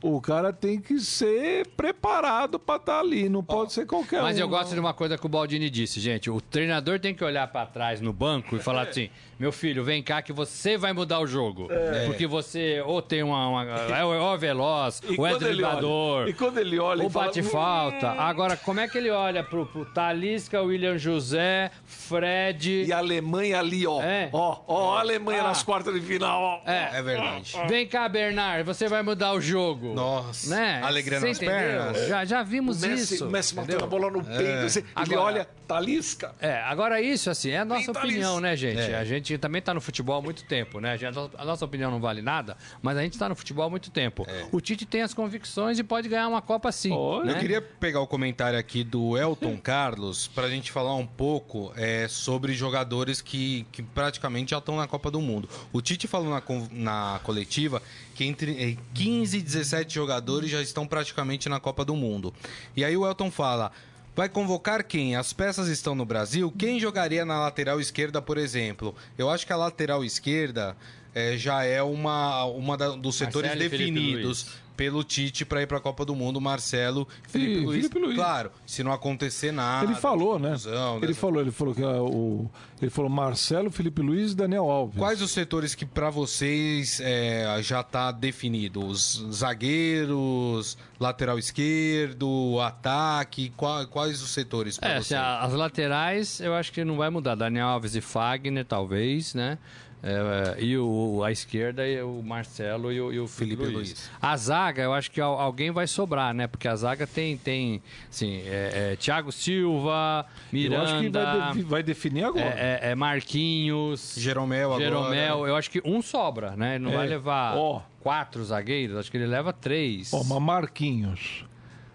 [0.02, 3.28] o cara tem que ser preparado para estar ali.
[3.28, 4.22] Não pode ser qualquer um.
[4.22, 4.74] Mas eu gosto não.
[4.74, 6.30] de uma coisa que o Baldini disse, gente.
[6.30, 10.02] O treinador tem que olhar pra trás no banco e falar assim: meu filho, vem
[10.02, 11.68] cá que você vai mudar o jogo.
[12.06, 13.48] Porque você ou tem uma.
[13.48, 16.28] uma é o- ou é veloz, E ou é driblador.
[16.28, 18.10] E quando ele olha Ou e fala, bate "Hum, falta.
[18.12, 22.84] Agora, como é que ele olha pro, pro Talisca, William José, Fred.
[22.86, 24.00] E a Alemanha ali, ó.
[24.02, 24.28] É.
[24.32, 25.48] Ó, ó, a Alemanha Ah.
[25.48, 26.60] nas quartas de final, ó.
[26.70, 27.54] É verdade.
[27.68, 29.87] Vem cá, Bernard, você vai mudar o jogo.
[29.94, 30.50] Nossa.
[30.50, 30.80] Né?
[30.82, 31.54] Alegrando as entendeu?
[31.56, 32.08] pernas.
[32.08, 33.26] Já, já O vimos Messi, isso.
[33.26, 33.80] o Messi entendeu?
[33.80, 34.66] matando a bola no peito.
[34.66, 36.34] assim, ele Agora- olha, Talisca.
[36.40, 38.40] É, agora isso, assim, é a nossa opinião, isso.
[38.40, 38.80] né, gente?
[38.80, 38.96] É.
[38.98, 40.92] A gente também tá no futebol há muito tempo, né?
[40.92, 43.70] A, gente- a nossa opinião não vale nada, mas a gente tá no futebol há
[43.70, 44.26] muito tempo.
[44.50, 46.88] O Tite tem as convicções e pode ganhar uma Copa sim.
[47.24, 47.32] Né?
[47.32, 52.06] Eu queria pegar o comentário aqui do Elton Carlos pra gente falar um pouco é,
[52.08, 55.48] sobre jogadores que, que praticamente já estão na Copa do Mundo.
[55.72, 57.82] O Tite falou na, na coletiva
[58.18, 62.34] que entre eh, 15 e 17 jogadores já estão praticamente na Copa do Mundo.
[62.76, 63.70] E aí o Elton fala.
[64.16, 65.14] Vai convocar quem?
[65.14, 66.52] As peças estão no Brasil?
[66.58, 68.92] Quem jogaria na lateral esquerda, por exemplo?
[69.16, 70.76] Eu acho que a lateral esquerda
[71.14, 74.46] eh, já é uma, uma da- dos setores Marcelo definidos.
[74.78, 77.76] Pelo Tite para ir para a Copa do Mundo, Marcelo e Felipe, E Luiz.
[77.88, 78.14] Felipe Luiz.
[78.16, 79.84] Claro, se não acontecer nada.
[79.90, 80.50] ele falou, né?
[80.50, 82.48] confusão, Ele dessa- falou, ele falou que ah, o.
[82.80, 84.96] Ele falou Marcelo, Felipe Luiz e Daniel Alves.
[84.96, 88.86] Quais os setores que para vocês é, já está definido?
[88.86, 93.50] Os zagueiros, lateral esquerdo, ataque?
[93.56, 95.20] Qua- Quais os setores para É, assim, vocês?
[95.20, 97.34] a- as laterais eu acho que não vai mudar.
[97.34, 99.58] Daniel Alves e Fagner, talvez, né?
[100.00, 103.74] É, e o, a esquerda, e o Marcelo e o, e o Felipe, Luiz.
[103.74, 104.10] Luiz.
[104.22, 106.46] A zaga, eu acho que al- alguém vai sobrar, né?
[106.46, 111.62] Porque a zaga tem, tem assim, é, é, Thiago Silva, Eu acho que Miranda, vai,
[111.62, 112.44] vai definir agora.
[112.44, 114.84] é, é- é Marquinhos, Jeromel agora.
[114.84, 115.46] Jeromel.
[115.48, 116.76] Eu acho que um sobra, né?
[116.76, 116.96] Ele não É.
[116.96, 117.82] vai levar Ó.
[118.00, 120.12] quatro zagueiros, acho que ele leva três.
[120.12, 121.44] Ó, mas Marquinhos,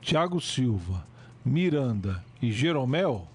[0.01, 1.05] Thiago Silva,
[1.45, 3.27] Miranda e Jeromel,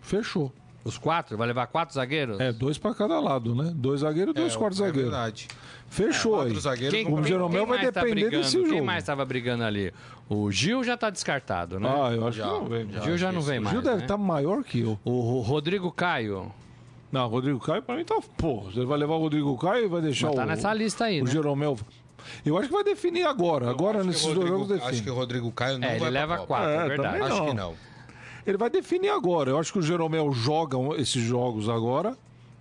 [0.00, 0.52] fechou.
[0.84, 1.36] Os quatro?
[1.36, 2.40] Vai levar quatro zagueiros?
[2.40, 3.72] É, dois pra cada lado, né?
[3.74, 5.10] Dois zagueiros e dois É, quartos é zagueiros.
[5.12, 5.48] verdade.
[5.88, 6.46] Fechou aí.
[6.46, 8.42] Quatro zagueiros Quem, O quem- Jeromel quem vai tá depender brigando?
[8.44, 8.84] desse Quem jogo.
[8.84, 9.92] mais estava brigando ali?
[10.28, 11.88] O Gil já tá descartado, né?
[11.88, 12.90] Ah, eu acho Já, que não vem.
[12.90, 13.00] já.
[13.00, 13.74] o Gil já não vem O mais.
[13.74, 14.02] Gil deve né?
[14.02, 14.98] estar maior que eu.
[15.04, 16.50] O Ro- Rodrigo Caio.
[17.12, 18.18] Não, Rodrigo Caio pra mim tá.
[18.38, 20.46] Pô, você vai levar o Rodrigo Caio e vai deixar Mas tá o.
[20.46, 21.30] nessa lista aí, O né?
[21.30, 21.78] Jeromel.
[22.46, 23.68] Eu acho que vai definir agora.
[23.68, 25.10] Agora, Acho que nesses o dois jogos, Acho que define.
[25.10, 26.46] o Rodrigo Caio não É, ele vai pra leva Copa.
[26.46, 27.22] quatro, é, É, verdade.
[27.22, 27.74] Acho que não.
[28.46, 29.50] Ele vai definir agora.
[29.50, 32.16] Eu acho que o Jeromel joga esses jogos agora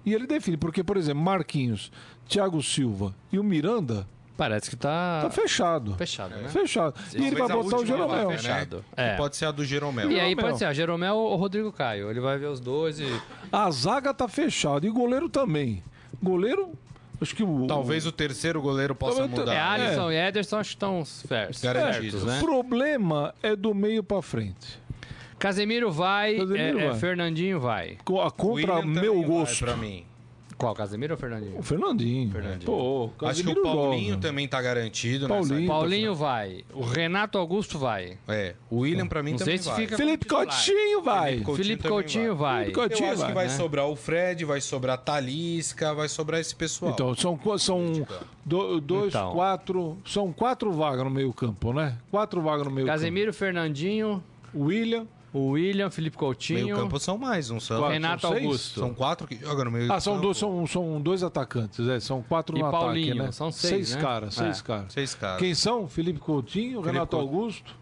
[0.06, 0.58] e ele define.
[0.58, 1.92] Porque, por exemplo, Marquinhos,
[2.28, 5.94] Thiago Silva e o Miranda, Parece que tá, Tá fechado.
[5.98, 6.50] fechado, né?
[6.50, 6.96] Fechado.
[7.14, 8.08] E ele vai botar o Jeromel.
[8.08, 8.38] vaga, né?
[8.38, 8.86] Fechado.
[8.96, 9.16] Que É.
[9.16, 10.10] Pode ser a do Jeromel.
[10.10, 10.46] E aí Jeromel.
[10.46, 12.10] pode ser a Jeromel ou o Rodrigo Caio.
[12.10, 13.06] Ele vai ver os dois e.
[13.52, 14.88] A zaga tá fechada.
[14.88, 15.84] E goleiro também.
[16.24, 16.72] Goleiro,
[17.22, 17.68] acho que o.
[17.68, 19.54] Talvez o terceiro goleiro possa Talvez- mudar.
[19.54, 21.62] É, Alisson e Ederson acho que estão certos.
[21.62, 22.40] Garantidos, certos, O né?
[22.40, 24.81] problema é do meio pra frente.
[25.42, 27.00] Casemiro vai, Casemiro é, é, vai.
[27.00, 27.98] Fernandinho vai.
[28.06, 29.66] Co- a Contra William meu vai gosto.
[29.66, 30.06] Pra mim.
[30.58, 31.58] Qual, Casemiro ou Fernandinho?
[31.58, 32.30] O Fernandinho.
[32.32, 32.66] Fernandinho.
[32.68, 34.22] Pô, Acho que Casemiro o Paulinho joga.
[34.22, 35.28] também tá garantido.
[35.28, 35.68] Paulinho.
[35.68, 36.64] Paulinho vai.
[36.72, 38.20] O Renato Augusto vai.
[38.28, 39.78] É, o William pra mim Não também sei se vai.
[39.82, 41.32] fica- Felipe Coutinho vai.
[41.32, 42.60] Felipe Coutinho Felipe Coutinho vai.
[42.66, 43.50] Felipe Coutinho Eu acho que vai né?
[43.50, 46.92] sobrar o Fred, vai sobrar a Talisca, vai sobrar esse pessoal.
[46.92, 48.06] Então, são, são
[48.46, 49.32] do- dois, Então.
[49.32, 49.98] quatro.
[50.06, 51.98] São quatro vagas no meio-campo, né?
[52.12, 52.96] Quatro vagas no meio-campo.
[53.00, 54.24] Casemiro, Fernandinho,
[54.56, 55.08] William.
[55.34, 57.78] O William, Felipe Coutinho, meio campo são mais, não são?
[57.80, 58.44] Quatro, Renato são seis?
[58.46, 58.80] Augusto.
[58.82, 60.26] São quatro que jogam no meio Ah, são campo.
[60.26, 63.32] dois, são, são dois atacantes, é, são quatro E no Paulinho, ataque, né?
[63.32, 64.02] são seis, né?
[64.02, 64.64] caras, seis É.
[64.64, 64.94] caras.
[64.94, 65.40] Seis caras.
[65.40, 65.88] Quem são?
[65.88, 67.38] Felipe Coutinho, Renato Coutinho.
[67.40, 67.76] Augusto,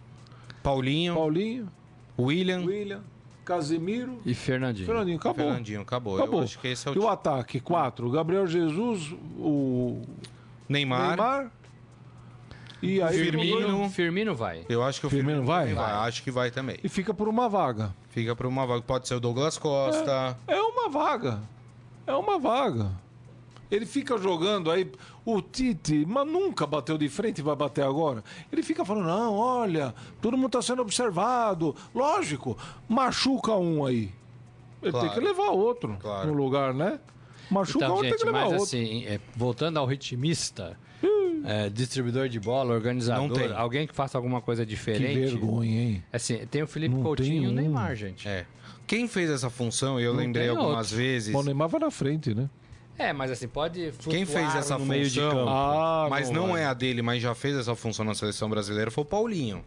[0.61, 1.71] Paulinho, Paulinho,
[2.19, 3.01] William, William,
[3.45, 4.85] Casemiro, e Fernandinho.
[4.85, 5.17] Fernandinho.
[5.17, 5.45] Acabou.
[5.45, 5.81] Fernandinho.
[5.81, 6.15] Acabou.
[6.17, 6.39] Acabou.
[6.41, 7.59] Eu acho que esse é o E o ataque?
[7.59, 8.11] Quatro.
[8.11, 10.01] Gabriel Jesus, o
[10.67, 11.07] Neymar.
[11.17, 11.51] Neymar.
[12.81, 13.89] E aí Firmino.
[13.89, 14.65] Firmino vai.
[14.69, 15.73] Eu acho que o Firmino Firmino, vai?
[15.73, 16.07] Vai.
[16.07, 16.77] Acho que vai também.
[16.83, 17.93] E fica por uma vaga.
[18.09, 18.81] Fica para uma vaga.
[18.81, 20.37] Pode ser o Douglas Costa.
[20.47, 21.41] É uma vaga.
[22.07, 22.91] É uma vaga.
[23.69, 24.91] Ele fica jogando aí,
[25.23, 28.23] o Tite, mas nunca bateu de frente e vai bater agora.
[28.51, 31.75] Ele fica falando: não, olha, todo mundo está sendo observado.
[31.93, 34.11] Lógico, machuca um aí.
[34.81, 35.05] Ele Claro.
[35.09, 36.27] tem que levar outro Claro.
[36.29, 36.99] no lugar, né?
[37.51, 38.63] Machuca Então, um, tem gente, que levar mas outro.
[38.63, 40.75] assim, é, voltando ao ritmista,
[41.45, 43.51] é, distribuidor de bola, organizador, Não tem.
[43.53, 45.19] alguém que faça alguma coisa que diferente.
[45.31, 46.03] vergonha, hein?
[46.11, 47.53] Assim, tem o Felipe Não Coutinho e o um.
[47.53, 48.27] Neymar, gente.
[48.27, 48.45] É.
[48.87, 50.97] Quem fez essa função, eu Não lembrei algumas outro.
[50.97, 51.31] vezes.
[51.31, 52.49] Bom, o Neymar vai na frente, né?
[52.97, 55.31] É, mas assim, pode Quem fez essa no meio de função?
[55.31, 55.49] campo.
[55.49, 56.63] Ah, Mas não, vai.
[56.63, 59.63] é a dele, mas já fez essa função na seleção brasileira, foi o Paulinho.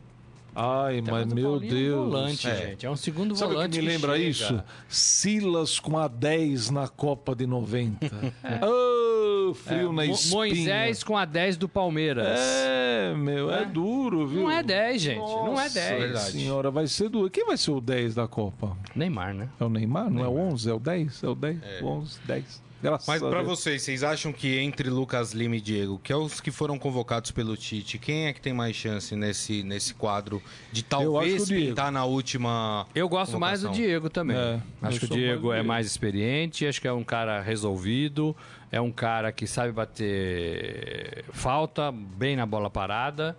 [0.54, 2.04] Ai, Então, mas o meu Paulinho é um Deus.
[2.12, 2.56] volante, É.
[2.56, 2.86] gente.
[2.86, 4.28] É um segundo Sabe o volante que me lembra chega.
[4.28, 4.62] isso?
[4.88, 8.06] Silas com a 10 na Copa de 90.
[8.66, 10.36] Ô, frio É, na Mo- espinha.
[10.36, 12.38] Moisés com a 10 do Palmeiras.
[12.38, 14.42] É, meu, é, duro, viu?
[14.42, 15.18] Não é 10, gente.
[15.18, 16.00] não é Nossa 10.
[16.02, 16.30] verdade.
[16.32, 17.30] senhora, vai ser duro.
[17.30, 18.76] Quem vai ser o 10 da Copa?
[18.94, 19.48] Neymar, né?
[19.58, 20.10] É o Neymar?
[20.10, 20.68] Não é o 11?
[20.70, 21.22] É o 10?
[21.24, 21.58] É o 10?
[21.82, 22.62] 11, 10.
[22.82, 23.60] Graças Mas a pra Deus.
[23.60, 27.30] vocês, vocês acham que entre Lucas Lima e Diego, que é os que foram convocados
[27.30, 30.42] pelo Tite, quem é que tem mais chance nesse, nesse quadro
[30.72, 33.70] de talvez pintar na última Eu gosto mais do?
[33.70, 34.36] Diego também.
[34.36, 37.40] É, acho que o mais Diego do é mais experiente, acho que é um cara
[37.40, 38.36] resolvido,
[38.70, 43.36] é um cara que sabe bater falta bem na bola parada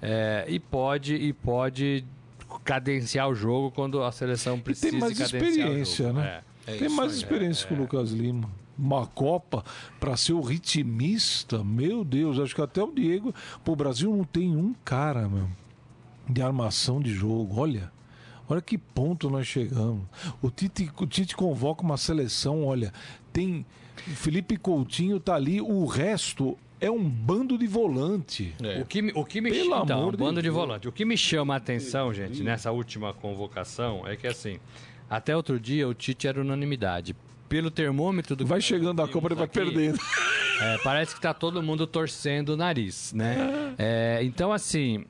[0.00, 2.04] é, e pode e pode
[2.64, 6.20] cadenciar o jogo quando a seleção precisa mais cadenciar experiência, o jogo.
[6.20, 6.42] né?
[6.44, 6.48] É.
[6.74, 7.16] É Tem mais aí.
[7.18, 8.48] experiência que o Lucas Lima.
[8.78, 9.64] Uma Copa
[9.98, 13.34] para ser o ritmista, meu Deus, acho que até o Diego.
[13.64, 15.48] Pô, o Brasil não tem um cara, meu,
[16.28, 17.58] de armação de jogo.
[17.60, 17.90] Olha,
[18.48, 20.02] olha que ponto nós chegamos.
[20.40, 22.92] O Tite, o Tite convoca uma seleção, olha,
[23.32, 23.66] tem.
[24.06, 28.54] o Felipe Coutinho tá ali, o resto é um bando de volante.
[28.62, 28.80] É.
[28.80, 30.54] O que, me- o que me Pelo chama, então, amor um de bando de Deus.
[30.54, 30.86] volante.
[30.86, 34.60] O que me chama a atenção, gente, nessa última convocação é que assim,
[35.10, 37.16] até outro dia o Tite era unanimidade.
[37.48, 39.98] Pelo termômetro do Vai chegando a Copa, ele vai aqui, perdendo.
[40.60, 43.36] é, parece que tá todo mundo torcendo o nariz, né?
[43.78, 45.04] É, então, assim.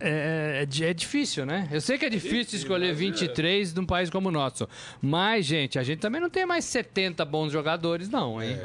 [0.00, 1.68] É, é di- é difícil, né?
[1.70, 4.68] Eu sei que é difícil escolher 23 num país como o nosso.
[5.00, 8.58] Mas, gente, a gente também não tem mais 70 bons jogadores, não, hein?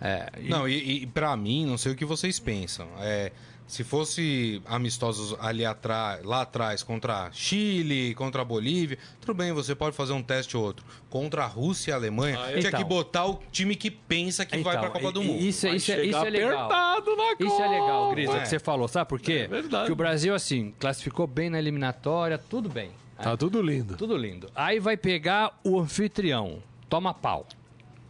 [0.00, 2.86] É, e- Não, e, e para mim, não sei o que vocês pensam.
[3.00, 3.32] É,
[3.68, 9.74] se fosse amistosos ali atrás, lá atrás, contra Chile, contra a Bolívia, tudo bem, você
[9.74, 10.84] pode fazer um teste ou outro.
[11.08, 12.80] Contra a Rússia e a Alemanha, tinha Então.
[12.80, 15.40] que botar o time que pensa que vai Então, pra Copa do Mundo.
[15.42, 16.64] Isso, é- isso, é- isso é legal.
[16.64, 17.44] apertado na Copa.
[17.44, 18.40] Isso é legal, Grisa, É.
[18.40, 18.88] que você falou.
[18.88, 19.42] Sabe por quê?
[19.44, 19.86] É verdade.
[19.86, 22.90] Que o Brasil, assim, classificou bem na eliminatória, tudo bem.
[23.22, 23.96] Tá tudo lindo.
[23.96, 24.48] Tudo lindo.
[24.54, 26.62] Aí vai pegar o anfitrião.
[26.88, 27.46] Toma pau.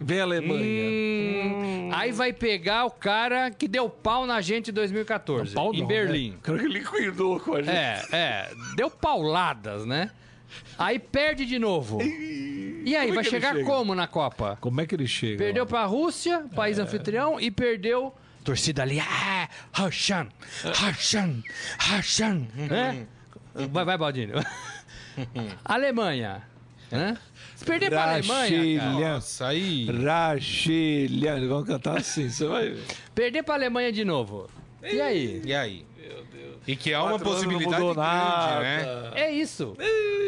[0.00, 0.62] Vem a Alemanha.
[0.64, 5.80] Hum, Aí vai pegar o cara que deu pau na gente em 2014, Pau em
[5.80, 6.30] não, Berlim.
[6.30, 6.37] Né?
[6.37, 7.74] O cara que liquidou com a gente.
[7.74, 8.50] É, é.
[8.76, 10.11] Deu pauladas, né?
[10.78, 12.00] Aí perde de novo.
[12.00, 13.64] E aí, Como é vai ele chegar chega?
[13.66, 14.56] como na Copa?
[14.61, 15.37] Como é que ele chega?
[15.38, 15.68] Perdeu lá?
[15.68, 16.54] pra Rússia, É.
[16.54, 18.14] país anfitrião, e perdeu.
[18.44, 20.28] Torcida ali, ah, Hashan,
[20.64, 21.42] Hashan,
[21.78, 23.06] Hashan, né?
[23.70, 24.34] Vai, vai, Baldinho.
[25.64, 26.42] Alemanha,
[26.90, 27.16] né?
[27.58, 28.92] Se perder pra Alemanha, cara.
[28.92, 29.86] Nossa, aí.
[29.90, 31.40] Rachilha.
[31.48, 32.84] Vamos cantar assim, você vai ver.
[33.12, 34.48] perder pra Alemanha de novo.
[34.80, 35.42] E aí?
[35.44, 35.84] E aí?
[36.68, 38.61] E que há uma possibilidade grande, nada.
[38.61, 39.11] né?
[39.14, 39.74] É isso.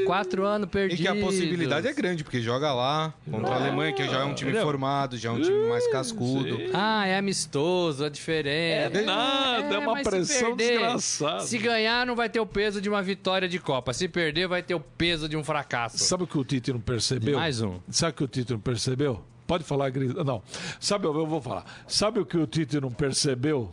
[0.06, 1.00] Quatro anos E perdidos.
[1.02, 4.32] que a possibilidade é grande, porque joga lá contra a Alemanha, que já é um
[4.34, 4.66] time Entendeu?
[4.66, 6.58] formado, já é um time mais cascudo.
[6.72, 8.96] Ah, é amistoso, é diferente.
[8.96, 11.40] É nada, é uma mas se pressão perder, desgraçada.
[11.40, 13.92] Se ganhar, não vai ter o peso de uma vitória de Copa.
[13.92, 15.98] Se perder, vai ter o peso de um fracasso.
[15.98, 17.38] Sabe o que o Tite não percebeu?
[17.38, 17.78] Mais um.
[17.90, 19.22] Sabe o que o Tite não percebeu?
[19.46, 20.24] Pode falar, Grisa.
[20.24, 20.42] Não.
[20.80, 21.64] Sabe, eu vou falar.
[21.86, 23.70] Sabe o que o Tite não percebeu?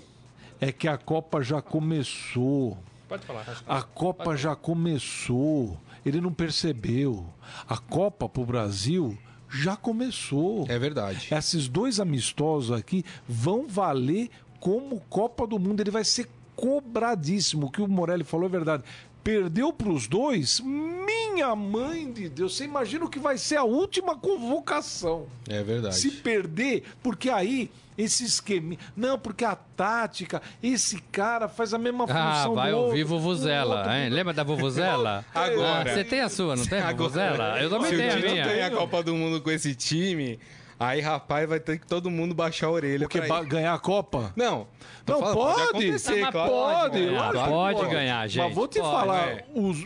[0.60, 2.78] É que a Copa já começou.
[3.08, 3.46] Pode falar.
[3.68, 5.80] A Copa já começou.
[6.06, 7.26] Ele não percebeu.
[7.68, 9.18] A Copa pro Brasil
[9.50, 10.66] já começou.
[10.68, 11.28] É verdade.
[11.34, 15.82] Esses dois amistosos aqui vão valer como Copa do Mundo.
[15.82, 17.68] Ele vai ser cobradíssimo.
[17.68, 18.84] O que o Morelli falou é verdade.
[19.28, 20.62] Perdeu para os dois?
[20.62, 25.26] Minha mãe de Deus, você imagina o que vai ser a última convocação.
[25.50, 25.96] É verdade.
[25.98, 28.78] Se perder, porque aí esse esquema.
[28.96, 33.16] Não, porque a tática, esse cara faz a mesma Ah, função vai do ouvir outro,
[33.16, 33.92] o Vuvuzela, outro.
[33.92, 34.10] hein?
[34.10, 35.26] Lembra da Vuvuzela?
[35.36, 35.92] Agora.
[35.92, 36.80] Ah, Você tem a sua, não tem?
[36.80, 37.62] a Agora, Vuvuzela?
[37.62, 38.46] Eu também Se tenho o a Tite minha.
[38.46, 40.40] ganhar a Copa do Mundo com esse time,
[40.80, 44.32] aí, rapaz, vai ter que todo mundo baixar a orelha Porque pra ganhar a Copa?
[44.36, 44.68] Não,
[45.06, 45.62] tô Não, falando, pode.
[45.70, 46.52] acontecer, Mas claro.
[46.52, 49.46] pode, que pode ganhar, gente, Mas vou te pode, falar, é.
[49.56, 49.86] os-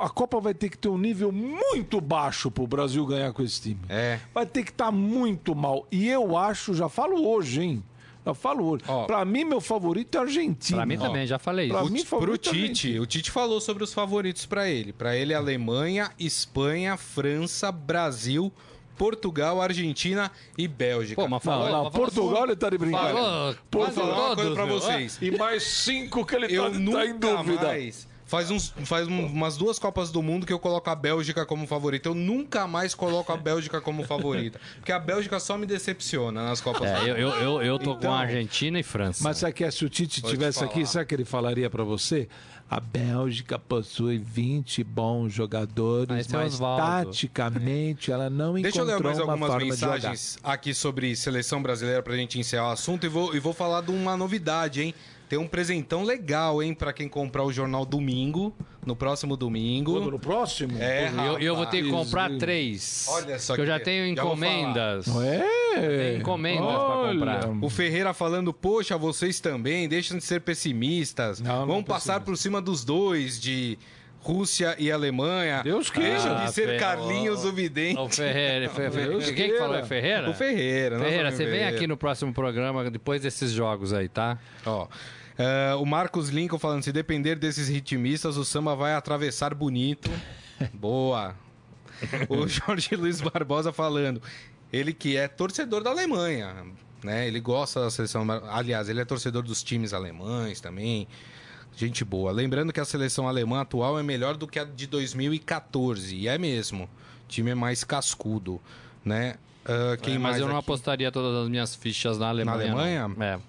[0.00, 3.60] a Copa vai ter que ter um nível muito baixo pro Brasil ganhar com esse
[3.60, 3.80] time.
[3.88, 4.18] É.
[4.32, 5.86] Vai ter que estar muito mal.
[5.90, 7.84] E eu acho, já falo hoje, hein?
[8.26, 8.82] Já falo hoje.
[8.88, 9.04] Ó.
[9.04, 10.78] pra mim, meu favorito é a Argentina.
[10.78, 11.92] Pra mim também, já falei Pra isso.
[11.92, 14.94] mim, O, pro favorito é Tite, o Tite falou sobre os favoritos pra ele.
[14.94, 18.50] Pra ele, Alemanha, Espanha, França, Brasil,
[18.96, 21.20] Portugal, Argentina e Bélgica.
[21.20, 23.14] Pô, mas falou, Não, mas falou Portugal ele tá de brincadeira.
[23.70, 25.18] Falou, falar uma coisa pra vocês.
[25.20, 27.66] E mais cinco que ele Eu tá, tá nunca em dúvida.
[27.66, 28.12] mais...
[28.26, 31.66] Faz, uns, faz um- umas duas Copas do Mundo que eu coloco a Bélgica como
[31.66, 32.08] favorita.
[32.08, 34.58] Eu nunca mais coloco a Bélgica como favorita.
[34.76, 37.08] Porque a Bélgica só me decepciona nas Copas do É, Mundo.
[37.10, 39.22] eu, eu, eu, eu tô Então- com a Argentina e França.
[39.22, 40.86] Mas sabe que é, se o Tite Vou te tivesse aqui, falar.
[40.86, 42.26] sabe que ele falaria pra você?
[42.70, 47.06] A Bélgica possui 20 bons Ah, jogadores, esse é mas Osvaldo.
[47.10, 49.92] taticamente ela não Deixa eu ler encontrou mais uma algumas forma de jogar.
[49.94, 53.82] mensagens aqui sobre seleção brasileira pra gente encerrar o assunto e vou, e vou falar
[53.82, 54.94] de uma novidade, hein?
[55.28, 59.92] Tem um presentão legal, hein, pra quem comprar o jornal domingo, no próximo domingo.
[59.94, 60.76] Quando no próximo?
[60.78, 63.06] É, E eu, eu vou ter que comprar três.
[63.08, 65.06] Olha só que eu que- já tenho já encomendas.
[65.06, 65.44] Não é?
[65.74, 67.12] Tem encomendas pra Olha.
[67.14, 67.48] comprar.
[67.62, 71.40] O Ferreira falando, poxa, vocês também, deixam de ser pessimistas.
[71.40, 73.78] Não, não Vamos é passar por cima dos dois, de
[74.24, 75.62] Rússia e Alemanha.
[75.62, 76.10] Deus queira.
[76.12, 77.98] Deixam de Ah, ser Fer- Carlinhos o Vidente.
[78.00, 78.70] O Ferreira.
[78.70, 79.76] Fe- Fe- Deus Quem que falou?
[79.76, 80.30] É Ferreira?
[80.30, 80.96] O Ferreira.
[80.96, 81.76] nosso Ferreira, você vem Ferreira.
[81.76, 84.38] aqui no próximo programa depois desses jogos aí, tá?
[84.64, 84.88] Ó,
[85.36, 90.10] é, o Marcos Lincoln falando, se depender desses ritmistas, o samba vai atravessar bonito.
[90.72, 91.34] Boa.
[92.28, 94.22] O Jorge Luiz Barbosa falando,
[94.72, 96.64] ele que é torcedor da Alemanha,
[97.04, 97.26] né?
[97.28, 101.06] Ele gosta da seleção, aliás, ele é torcedor dos times alemães também.
[101.76, 102.30] Gente boa.
[102.30, 106.38] Lembrando que a seleção alemã atual é melhor do que a de 2014, e é
[106.38, 106.84] mesmo.
[106.84, 108.60] O time é mais cascudo,
[109.04, 109.36] né?
[109.64, 110.64] Ah, quem É, mas mais eu não aqui?
[110.64, 112.72] apostaria todas as minhas fichas na Alemanha.
[112.72, 113.08] Alemanha?
[113.08, 113.22] não.
[113.24, 113.40] É.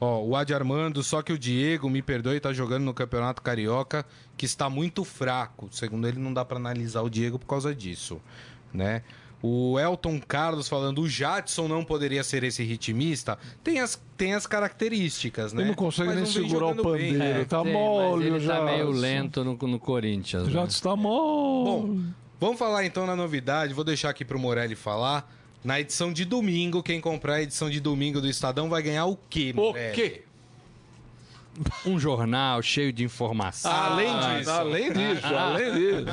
[0.00, 4.04] Ó, o Adi Armando, só que o Diego, me perdoe, tá jogando no Campeonato Carioca,
[4.36, 5.68] que está muito fraco.
[5.70, 8.20] Segundo ele, não dá para analisar o Diego por causa disso,
[8.74, 9.02] né?
[9.42, 13.36] O Elton Carlos falando, o Jadson não poderia ser esse ritmista.
[13.64, 15.62] Tem as, tem as características, né?
[15.62, 17.22] Ele não consegue Mas nem segurar o pandeiro.
[17.22, 17.44] É.
[17.44, 18.58] Tá Sim, mole, mas ele já.
[18.58, 20.48] tá meio lento no, no Corinthians.
[20.48, 20.66] Já né?
[20.68, 21.64] está mole.
[21.64, 22.00] Bom,
[22.38, 23.74] vamos falar então na novidade.
[23.74, 25.28] Vou deixar aqui pro Morelli falar.
[25.64, 29.16] Na edição de domingo, quem comprar a edição de domingo do Estadão vai ganhar o
[29.28, 29.94] quê, o Morelli?
[29.94, 30.22] quê?
[31.84, 33.70] Um jornal cheio de informação.
[33.70, 34.50] Além Ah, disso.
[34.50, 36.04] Além disso, além disso.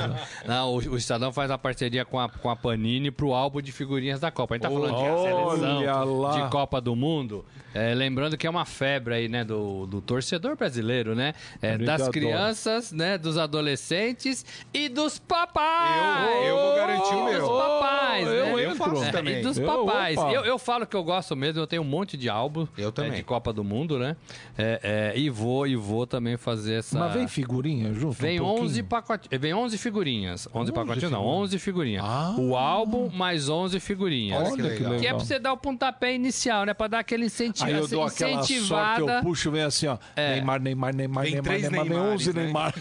[0.46, 3.72] Não, o, o Estadão faz a parceria com a, com a Panini pro álbum de
[3.72, 4.54] figurinhas da Copa.
[4.54, 6.32] A gente tá falando de seleção lá.
[6.44, 7.44] de Copa do Mundo.
[7.74, 11.34] É, lembrando que é uma febre aí, né, do, do torcedor brasileiro, né?
[11.62, 12.12] É, das adora.
[12.12, 16.36] crianças, né, dos adolescentes e dos papais.
[16.36, 17.48] Eu- eu vou garantir o Dos meu.
[17.48, 18.64] papais, Eu né?
[18.66, 19.38] Eu faço É, também.
[19.38, 20.16] E dos Eu, papais.
[20.18, 22.92] Eu, eu falo que eu gosto mesmo, eu tenho um monte de álbum Eu é,
[22.92, 23.12] também.
[23.12, 24.16] de Copa do Mundo, né?
[24.58, 26.98] É, é, e vou e vou também fazer essa.
[26.98, 28.14] Mas vem figurinha junto?
[28.14, 28.64] Vem um pouquinho?
[28.66, 29.40] 11 pacotinhos.
[29.40, 30.48] Vem 11 figurinhas.
[30.54, 31.42] 11 pacotinhos não, figurinhas.
[31.44, 32.04] 11 figurinhas.
[32.04, 32.34] Ah.
[32.38, 34.40] O álbum mais 11 figurinhas.
[34.52, 34.98] Olha que legal.
[34.98, 36.74] Que é pra você dar o pontapé inicial, né?
[36.74, 37.59] Pra dar aquele incentivo.
[37.62, 39.98] Aí eu dou aquela sorte eu puxo, vem assim, ó.
[40.16, 40.34] É.
[40.34, 42.42] Neymar, Neymar, Neymar, Vem Neymar, três Neymar, vem Neymares, 11 né?
[42.44, 42.74] Neymar.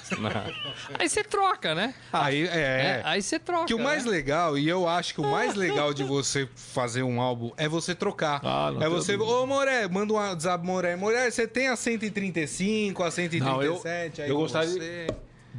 [0.99, 1.93] Aí você troca, né?
[2.11, 3.01] Aí, É, é.
[3.05, 3.65] aí você troca.
[3.65, 4.11] Que o mais né?
[4.11, 7.93] legal, e eu acho que o mais legal de você fazer um álbum é você
[7.95, 8.41] trocar.
[8.43, 9.31] Ah, não é você, dúvida.
[9.37, 10.95] ô Moré, manda um WhatsApp, Moré.
[10.95, 15.07] Moré, você tem a 135, a 137, Não, eu- aí eu gostaria- você...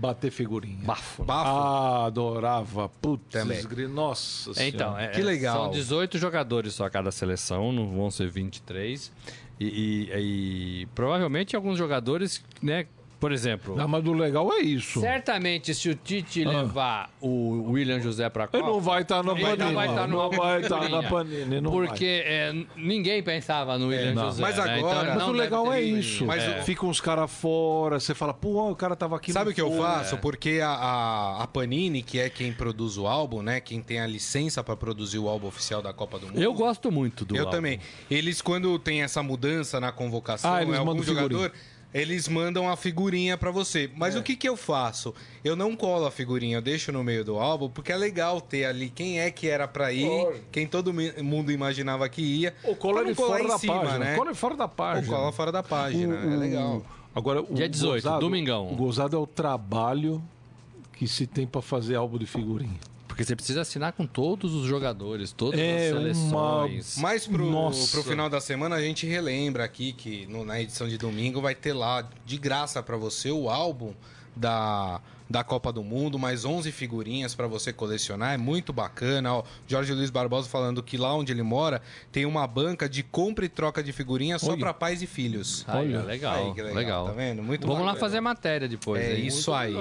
[0.00, 0.78] Bater figurinha.
[0.82, 1.22] Bafo.
[1.22, 1.50] Bafo.
[1.50, 2.88] Ah, adorava.
[3.02, 3.62] Putz, Também.
[3.64, 5.02] gri- nossa Então, senhora.
[5.04, 5.64] é, Que legal.
[5.64, 9.12] São 18 jogadores só cada seleção, não vão ser 23.
[9.60, 12.86] E, e- e provavelmente alguns jogadores, né?
[13.20, 14.98] Por exemplo, Não, mas o legal é isso.
[14.98, 16.48] certamente se o Tite Ah.
[16.62, 18.72] levar o William José pra Ele Copa...
[18.72, 19.59] não vai estar na Ele Panini.
[19.66, 21.02] não vai estar no não vai estar figurinha.
[21.02, 21.61] na Panini.
[21.61, 24.24] Não Porque é, ninguém pensava no William não.
[24.24, 24.40] José.
[24.40, 24.62] Mas né?
[24.62, 26.24] agora- Então, Mas o legal é isso.
[26.24, 26.61] Mas É.
[26.61, 29.61] o- Fica uns caras fora, você fala, pô, o cara tava aqui Sabe o que
[29.61, 30.16] eu faço?
[30.16, 33.61] Porque a, a, a Panini, que é quem produz o álbum, né?
[33.61, 36.40] Quem tem a licença pra produzir o álbum oficial da Copa do Mundo.
[36.40, 37.51] Eu gosto muito do Eu álbum.
[37.51, 37.80] também.
[38.11, 41.14] Eles, quando tem essa mudança na convocação, Ah, eles é algum figurinha.
[41.22, 41.53] jogador,
[41.93, 43.91] eles mandam a figurinha pra você.
[43.97, 45.14] Mas o que que eu faço?
[45.45, 48.64] Eu não colo a figurinha, eu deixo no meio do álbum, porque é legal ter
[48.64, 50.45] ali quem é que era pra ir, Lógico.
[50.53, 52.55] quem todo mundo imaginava que ia.
[52.64, 53.99] Ou cola ele fora da cima, página.
[53.99, 54.16] né?
[54.16, 55.16] Cola ele fora da Ou página.
[55.16, 56.82] cola fora da página, O- é legal.
[57.14, 58.72] Agora, o Dia 18, gozado- domingão.
[58.72, 60.22] O gozado é o trabalho
[60.93, 62.78] que se tem pra fazer álbum de figurinha.
[63.20, 66.96] Porque você precisa assinar com todos os jogadores, todas É as uma- seleções.
[66.96, 67.90] Mas pro, Nossa.
[67.92, 71.54] pro final da semana a gente relembra aqui que no- na edição de domingo vai
[71.54, 73.92] ter lá de graça pra você o álbum
[74.34, 79.33] da, da Copa do Mundo, mais 11 figurinhas pra você colecionar, é muito bacana.
[79.35, 83.45] Ó, Jorge Luiz Barbosa falando que lá onde ele mora tem uma banca de compra
[83.45, 85.64] e troca de figurinhas só pra pais e filhos.
[85.68, 86.03] Aí, Olha.
[86.03, 87.43] legal, Aí, que legal, Tá vendo?
[87.45, 88.01] Muito Vamos lá bacana.
[88.01, 89.01] fazer matéria depois.
[89.03, 89.26] É hein?
[89.26, 89.72] isso aí.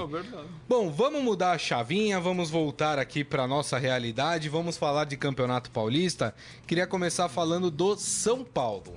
[0.68, 5.72] Bom, vamos mudar a chavinha, vamos voltar aqui para nossa realidade, vamos falar de Campeonato
[5.72, 6.36] Paulista.
[6.68, 8.94] Queria começar falando do São Paulo.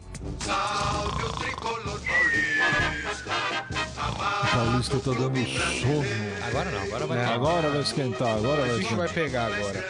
[3.23, 6.42] O Paulista tá dando sono.
[6.49, 7.25] Agora não, agora vai.
[7.25, 9.25] Agora vai esquentar, agora vai bicho vai esquentar.
[9.25, 9.85] pegar agora.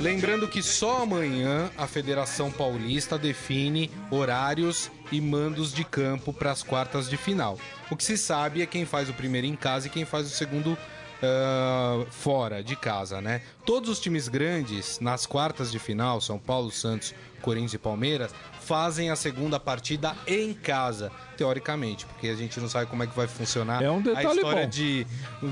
[0.00, 6.62] Lembrando que só amanhã a Federação Paulista define horários e mandos de campo para as
[6.62, 7.58] quartas de final.
[7.90, 10.30] O que se sabe é quem faz o primeiro em casa e quem faz o
[10.30, 10.76] segundo
[11.22, 13.40] ah, fora de casa, né?
[13.64, 18.34] Todos os times grandes nas quartas de final, São Paulo, Santos, Corinthians e Palmeiras,
[18.64, 23.14] fazem a segunda partida em casa, teoricamente, porque a gente não sabe como é que
[23.16, 24.68] vai funcionar É um a detalhe história bom.
[24.68, 25.06] de,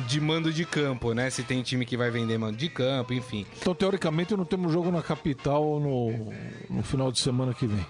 [0.08, 1.28] de mando de campo, né?
[1.30, 3.46] Se tem time que vai vender mando de campo, enfim.
[3.60, 6.32] Então, teoricamente, não temos jogo na capital no,
[6.70, 7.84] no final de semana que vem.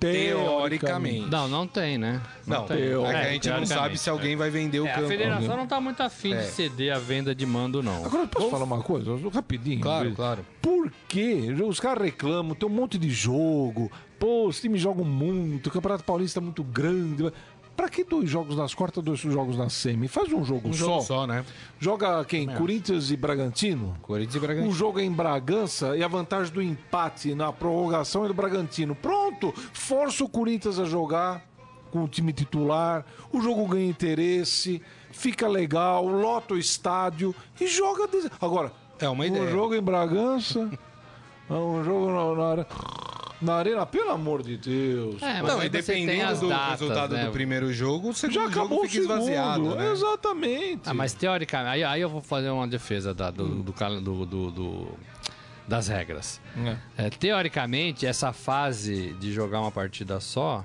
[0.00, 1.28] Teoricamente.
[1.28, 2.20] Não, não tem, né?
[2.46, 2.78] Não, tem.
[2.78, 4.94] eu- é que a É, gente não sabe se alguém vai vender o É, a
[4.94, 5.08] campo.
[5.08, 6.36] federação não tá muito afim É.
[6.42, 8.04] de ceder a venda de mando, não.
[8.04, 9.10] Agora, posso falar uma coisa?
[9.32, 9.80] Rapidinho.
[9.80, 10.46] Claro, claro.
[10.62, 11.48] Por quê?
[11.66, 13.90] Os caras reclamam, tem um monte de jogo.
[14.18, 17.32] Pô, os times jogam muito, o Campeonato Paulista é muito grande.
[17.76, 20.08] Pra que dois jogos nas quartas, dois jogos na semi?
[20.08, 20.78] Faz um jogo Um só.
[20.86, 21.44] jogo só, né?
[21.78, 22.48] Joga quem?
[22.48, 23.96] Corinthians e Bragantino?
[24.02, 24.72] Corinthians e Bragantino.
[24.74, 28.96] jogo é em Bragança e a vantagem do empate na prorrogação é do Bragantino.
[28.96, 29.52] Pronto!
[29.72, 31.46] Força o Corinthians a jogar
[31.92, 38.08] com o time titular, o jogo ganha interesse, fica legal, lota o estádio e joga.
[38.40, 39.48] Agora, É uma um ideia.
[39.50, 40.68] jogo em Bragança,
[41.48, 42.66] um jogo na, are-
[43.40, 45.22] na Arena, pelo amor de Deus.
[45.22, 47.24] É, mas Não, aí e você dependendo do datas, resultado né?
[47.26, 49.76] do primeiro jogo, o segundo Já jogo acabou o fica esvaziado, segundo.
[49.76, 49.92] né?
[49.92, 50.82] Exatamente.
[50.86, 54.88] Ah, mas teoricamente, aí, aí eu vou fazer uma defesa da- do, do- do- do-
[55.66, 56.40] das regras.
[56.96, 57.06] É.
[57.06, 60.64] É, teoricamente, essa fase de jogar uma partida só.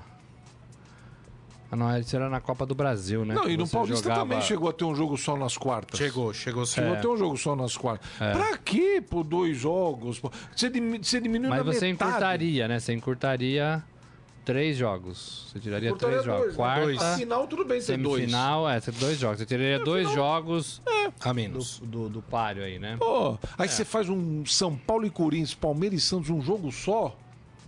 [1.74, 3.34] Ah, não, isso era na Copa do Brasil, né?
[3.34, 5.98] Não, e no Paulista jogava- também chegou a ter um jogo só nas quartas.
[5.98, 6.76] Chegou, chegou sim.
[6.76, 8.08] Chegou a ter um jogo só nas quartas.
[8.18, 10.20] Pra quê, pô, dois jogos?
[10.20, 10.32] pô?
[10.56, 12.10] Você, dimi- você diminui Mas na você metade.
[12.12, 12.80] encurtaria, né?
[12.80, 13.84] Você encurtaria
[14.46, 15.48] três jogos.
[15.52, 16.42] Você tiraria três jogos.
[16.42, 16.56] dois, né?
[16.58, 17.02] Quarta, Dois.
[17.18, 18.18] Final, tudo bem ter dois.
[18.20, 19.40] semifinal, é, você dois jogos.
[19.40, 20.80] Você tiraria dois jogos
[21.24, 21.80] A do, menos.
[21.84, 22.98] do, do páreo aí, né?
[23.00, 23.68] Pô, aí É.
[23.68, 27.18] você faz um São Paulo e Corinthians, Palmeiras e Santos, um jogo só.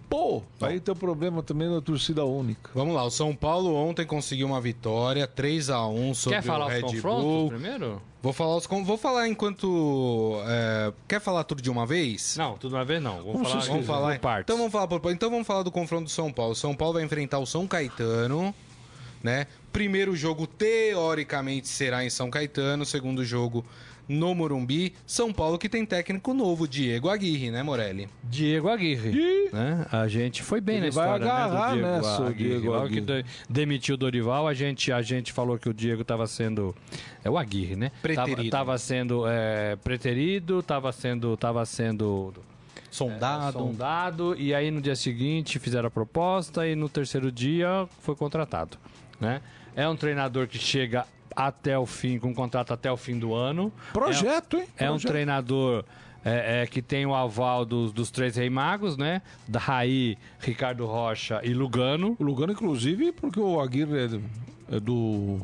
[0.10, 2.70] Pô, aí tem o problema também da torcida única.
[2.74, 6.66] Vamos lá, o São Paulo ontem conseguiu uma vitória, 3 a 1 sobre Quer falar
[6.66, 7.48] o os Red confrontos Bull.
[7.50, 8.02] primeiro?
[8.22, 12.36] Vou falar os vou falar enquanto é, quer falar tudo de uma vez?
[12.38, 13.22] Não, tudo uma vez não.
[13.24, 14.12] Vamos falar, Vamos falar.
[14.14, 14.44] por partes.
[14.46, 16.56] Então vamos falar por Então vamos falar do confronto do São Paulo.
[16.56, 18.54] São Paulo vai enfrentar o São Caetano,
[19.22, 19.48] né?
[19.72, 23.64] Primeiro jogo teoricamente será em São Caetano, segundo jogo
[24.08, 24.94] no Morumbi.
[25.06, 28.08] São Paulo que tem técnico novo, Diego Aguirre, né, Morelli?
[28.24, 29.10] Diego Aguirre.
[29.12, 29.50] Ih.
[29.54, 29.86] Né?
[29.92, 32.50] A gente foi bem Ele na vai história agarrar né, do Diego o Aguirre.
[32.60, 33.24] Diego que Aguirre.
[33.24, 36.76] de- demitiu o Dorival, a gente, a gente falou que o Diego estava sendo...
[37.24, 37.92] É o Aguirre, né?
[38.02, 38.42] Preterido.
[38.44, 41.36] Estava sendo é, preterido, estava sendo...
[41.38, 42.34] Tava sendo
[42.92, 43.60] Sondado.
[43.60, 48.78] sondado e aí no dia seguinte fizeram a proposta e no terceiro dia foi contratado,
[49.20, 49.42] né?
[49.76, 51.06] É um treinador que chega
[51.36, 53.72] até o fim, com contrato até o fim do ano.
[53.92, 54.68] Projeto, hein?
[54.78, 55.84] É um treinador
[56.24, 59.22] é, é, que tem o aval dos, dos três rei magos, né?
[59.48, 62.16] Da Raí, Ricardo Rocha e Lugano.
[62.20, 64.24] O Lugano, inclusive, porque o Aguirre é do,
[64.72, 65.40] é do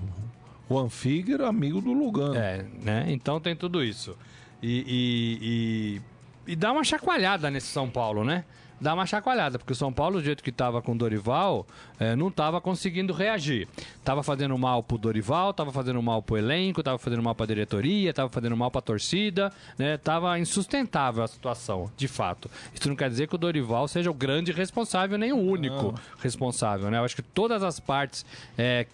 [0.68, 2.36] Juan Figuer, amigo do Lugano.
[2.36, 3.06] É, né?
[3.10, 4.18] Então tem tudo isso.
[4.64, 6.00] E,
[6.48, 8.44] e, e, e dá uma chacoalhada nesse São Paulo, né?
[8.82, 11.68] Dar uma chacoalhada, porque o São Paulo, do jeito que estava com o Dorival,
[12.00, 13.68] é, não estava conseguindo reagir.
[14.04, 18.12] Tava fazendo mal pro Dorival, tava fazendo mal pro elenco, tava fazendo mal pra diretoria,
[18.12, 19.98] tava fazendo mal pra torcida, né?
[19.98, 22.50] Tava insustentável a situação, de fato.
[22.74, 26.90] Isso não quer dizer que o Dorival seja o grande responsável, nem o único responsável,
[26.90, 26.98] né?
[26.98, 28.26] Eu acho que todas as partes
[28.58, 28.88] é,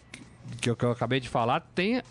[0.59, 2.01] que, eu, que eu acabei de falar têm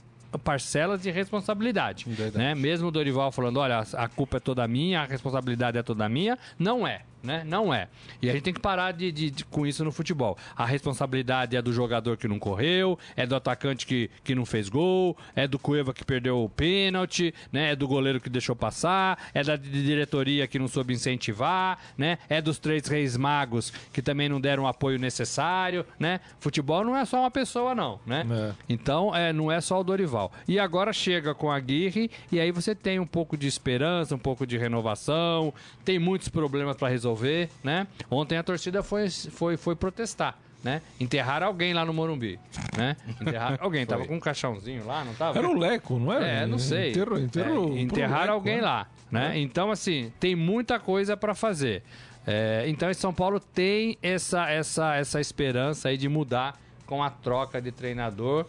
[0.44, 2.54] parcelas de responsabilidade, né?
[2.54, 6.38] Mesmo o Dorival falando, olha, a culpa é toda minha, a responsabilidade é toda minha,
[6.58, 7.42] não é né?
[7.44, 7.88] Não é.
[8.22, 10.38] E a gente tem que parar de, de, de, com isso no futebol.
[10.56, 14.68] A responsabilidade é do jogador que não correu, é do atacante que, que não fez
[14.68, 17.72] gol, é do Cueva que perdeu o pênalti, né?
[17.72, 22.18] É do goleiro que deixou passar, é da diretoria que não soube incentivar, né?
[22.28, 26.20] É dos três reis magos que também não deram o apoio necessário, né?
[26.38, 28.24] Futebol não é só uma pessoa, não, né?
[28.30, 28.54] É.
[28.68, 30.32] Então, é, não é só o Dorival.
[30.46, 34.18] E agora chega com a Aguirre e aí você tem um pouco de esperança, um
[34.18, 35.52] pouco de renovação,
[35.84, 37.86] tem muitos problemas para resolver resolver, né?
[38.10, 40.38] Ontem a torcida foi, foi, foi protestar.
[40.64, 40.82] Né?
[40.98, 42.40] Enterrar alguém lá no Morumbi,
[42.76, 42.96] né?
[43.20, 45.38] Enterrar alguém, tava com um caixãozinho lá, não tava?
[45.38, 46.26] Era o Leco, não era?
[46.26, 46.90] É, não sei.
[46.90, 48.62] Enterro, enterro, é, enterrar alguém né?
[48.62, 49.36] lá, né?
[49.36, 49.38] É.
[49.38, 51.84] Então, assim, tem muita coisa para fazer.
[52.26, 57.62] É, então, São Paulo tem essa, essa, essa esperança aí de mudar com a troca
[57.62, 58.46] de treinador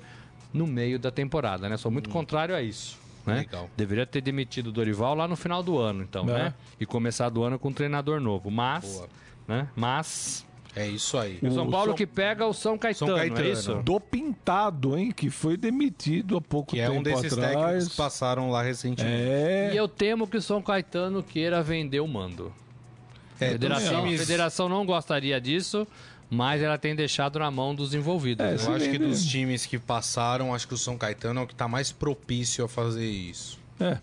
[0.51, 1.77] no meio da temporada, né?
[1.77, 2.13] Sou muito hum.
[2.13, 2.97] contrário a isso.
[3.27, 3.39] Né?
[3.39, 3.69] Legal.
[3.75, 6.33] Deveria ter demitido o Dorival lá no final do ano, então, é.
[6.33, 6.53] né?
[6.79, 8.49] E começado o ano com um treinador novo.
[8.49, 9.09] Mas, Boa.
[9.47, 9.67] né?
[9.75, 10.47] Mas
[10.77, 11.39] é isso aí.
[11.41, 11.95] O São Paulo São...
[11.95, 13.75] que pega o São Caetano, São Caetano, é isso?
[13.83, 15.11] Do Pintado, hein?
[15.11, 17.03] Que foi demitido há pouco que tempo atrás.
[17.03, 17.55] Que é um desses atrás.
[17.55, 19.13] técnicos que passaram lá recentemente.
[19.13, 19.71] É...
[19.73, 22.53] E eu temo que o São Caetano queira vender o mando.
[23.39, 25.87] É, a federação, a federação não gostaria disso,
[26.29, 28.45] mas ela tem deixado na mão dos envolvidos.
[28.45, 28.57] É, né?
[28.65, 31.53] Eu acho que dos times que passaram, acho que o São Caetano é o que
[31.53, 33.59] está mais propício a fazer isso.
[33.79, 33.97] É.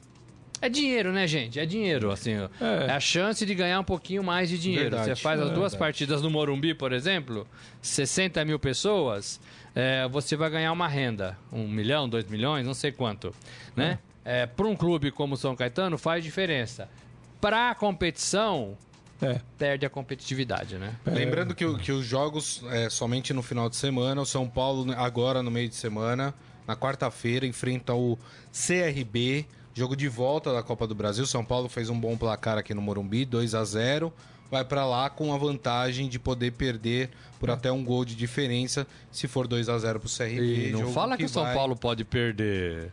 [0.61, 1.61] É dinheiro, né, gente?
[1.61, 2.33] É dinheiro, assim.
[2.33, 4.97] É, é a chance de ganhar um pouquinho mais de dinheiro.
[4.97, 5.79] Verdade, você faz as duas verdade.
[5.79, 7.47] partidas no Morumbi, por exemplo,
[7.83, 9.39] 60 mil pessoas,
[9.75, 11.37] é, você vai ganhar uma renda.
[11.53, 13.35] Um milhão, dois milhões, não sei quanto.
[13.77, 13.99] Né?
[14.25, 14.47] É.
[14.47, 16.89] Para um clube como o São Caetano, faz diferença.
[17.43, 18.75] Para a competição,
[19.25, 19.41] é.
[19.59, 20.95] perde a competitividade, né?
[21.07, 21.11] É.
[21.11, 25.43] Lembrando que, que os jogos é somente no final de semana, o São Paulo agora
[25.43, 26.35] no meio de semana,
[26.67, 28.19] na quarta-feira, enfrenta o
[28.53, 31.27] CRB, jogo de volta da Copa do Brasil.
[31.27, 34.13] São Paulo fez um bom placar aqui no Morumbi, 2 a 0
[34.51, 37.11] vai para lá com a vantagem de poder perder
[37.41, 40.69] por até um gol de diferença se for 2 a 0 pro CRB.
[40.69, 41.55] E não fala que o São vai...
[41.55, 42.93] Paulo pode perder.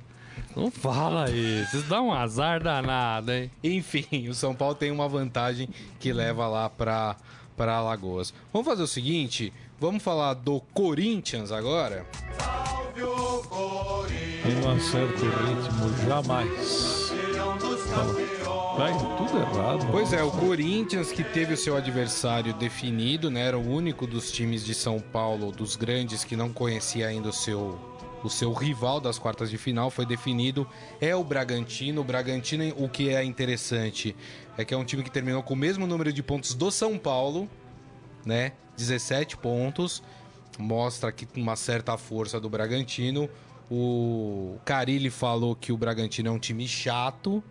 [0.56, 3.50] Não fala isso, isso dá um azar danado, hein?
[3.64, 5.70] Enfim, o São Paulo tem uma vantagem
[6.00, 7.16] que leva lá para
[7.56, 8.34] para Alagoas.
[8.52, 12.06] Vamos fazer o seguinte, vamos falar do Corinthians agora?
[12.40, 14.66] Salve o Corinthians!
[14.66, 17.14] Em um certo ritmo, jamais.
[18.78, 19.88] Vai tudo errado.
[19.92, 23.42] Pois é, o Corinthians que teve o seu adversário definido, né?
[23.48, 27.34] Era o único dos times de São Paulo, dos grandes, que não conhecia ainda o
[27.34, 27.78] seu
[28.24, 30.68] o seu rival das quartas de final foi definido
[31.00, 32.02] é o Bragantino.
[32.02, 34.16] O Bragantino, o que é interessante
[34.58, 36.98] é que é um time que terminou com o mesmo número de pontos do São
[36.98, 37.50] Paulo,
[38.26, 38.54] né?
[38.78, 40.04] 17 pontos.
[40.58, 43.30] Mostra aqui uma certa força do Bragantino.
[43.70, 47.42] O Carilli falou que o Bragantino é um time chato,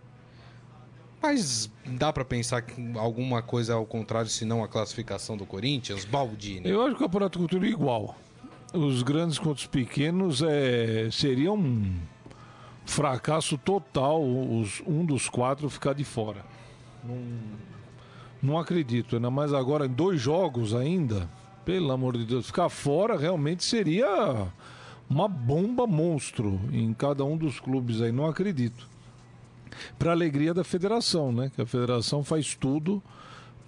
[1.23, 6.05] mas dá para pensar que alguma coisa ao contrário, se não a classificação do Corinthians,
[6.05, 6.69] Baldini.
[6.69, 8.15] Eu acho que o Campeonato Cultura é igual
[8.73, 11.93] os grandes contra os pequenos é, seria um
[12.85, 16.45] fracasso total os, um dos quatro ficar de fora.
[17.05, 17.19] Não,
[18.43, 21.29] não acredito, ainda mais agora em dois jogos ainda.
[21.65, 24.49] Pelo amor de Deus, ficar fora realmente seria
[25.09, 28.89] uma bomba monstro em cada um dos clubes aí, não acredito.
[29.99, 31.51] Para alegria da federação, né?
[31.55, 33.03] Que a federação faz tudo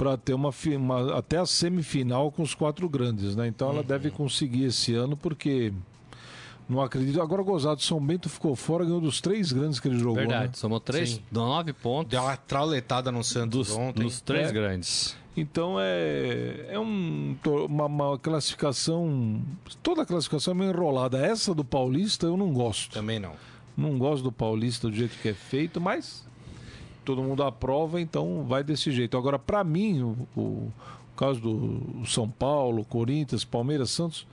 [0.03, 3.47] para ter uma, uma, até a semifinal com os quatro grandes, né?
[3.47, 3.87] Então ela uhum.
[3.87, 5.73] deve conseguir esse ano porque
[6.69, 7.23] não acredito.
[7.23, 10.17] Agora Gozado São Bento ficou fora, ganhou dos três grandes que ele jogou.
[10.17, 10.53] Verdade, né?
[10.55, 11.23] somou três, Sim.
[11.31, 12.11] nove pontos.
[12.11, 14.03] Deu uma trauletada no Santos dos, ontem.
[14.03, 14.53] Dos três é.
[14.53, 15.17] grandes.
[15.37, 17.37] Então é, é um,
[17.69, 19.41] uma, uma, classificação.
[19.85, 21.25] Toda a classificação é meio enrolada.
[21.25, 22.95] Essa do Paulista eu não gosto.
[22.95, 23.35] Também não.
[23.77, 26.27] Não gosto do Paulista do jeito que é feito, mas
[27.05, 29.17] todo mundo aprova, então vai desse jeito.
[29.17, 30.73] Agora, para mim, o, o,
[31.17, 34.27] caso do São Paulo, Corinthians, Palmeiras, Santos,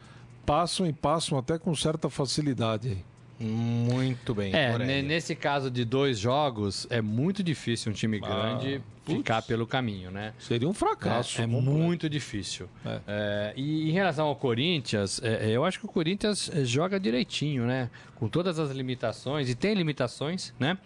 [0.45, 3.08] passam e passam até com certa facilidade aí.
[3.39, 4.53] Muito bem.
[4.53, 9.41] É, nesse caso de dois jogos, é muito difícil um time ah, grande putz, ficar
[9.43, 10.33] pelo caminho, né?
[10.37, 11.39] Seria um fracasso.
[11.39, 12.67] É, é muito difícil.
[12.85, 12.99] É.
[13.07, 16.99] É, e em relação ao Corinthians, é, é, eu acho que o Corinthians é, joga
[16.99, 17.89] direitinho, né?
[18.15, 20.77] Com todas as limitações, e tem limitações, né?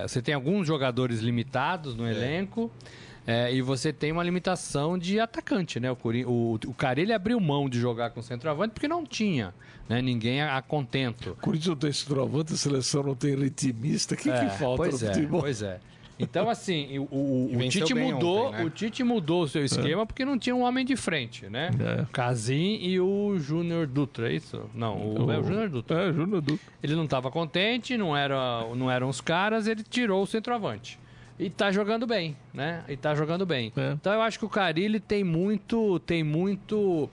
[0.00, 2.70] você tem alguns jogadores limitados no elenco.
[2.88, 3.11] É,
[3.52, 5.90] e você tem uma limitação de atacante, né?
[5.90, 9.54] O, Cori- o, o Carilli abriu mão de jogar com centroavante porque não tinha,
[9.88, 10.02] né?
[10.02, 11.36] Ninguém a, a contento.
[11.40, 14.14] Corinthians não tem centroavante, a seleção não tem ritmista.
[14.14, 15.40] O que, É, que falta pois no é, futebol?
[15.40, 15.78] Pois é.
[16.18, 18.64] Então, assim, o, o, o Tite mudou, ontem, né?
[18.64, 21.70] o Tite mudou o seu esquema porque não tinha um homem de frente, né?
[21.98, 22.02] É.
[22.02, 24.68] O Casim e o Júnior Dutra, é isso?
[24.74, 26.08] Não, o, é o Júnior Dutra.
[26.10, 26.64] É, Júnior Dutra.
[26.82, 28.36] Ele não estava contente, não, era,
[28.76, 30.98] não eram os caras, ele tirou o centroavante.
[31.44, 32.84] E tá jogando bem, né?
[32.88, 33.72] E tá jogando bem.
[33.76, 33.92] É.
[33.92, 35.98] Então eu acho que o Carilli tem muito.
[36.00, 37.10] Tem muito.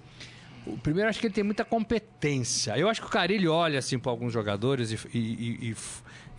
[0.67, 2.77] o Primeiro, eu acho que ele tem muita competência.
[2.77, 5.19] Eu acho que o Carilli olha assim para alguns jogadores e, e-
[5.71, 5.75] e-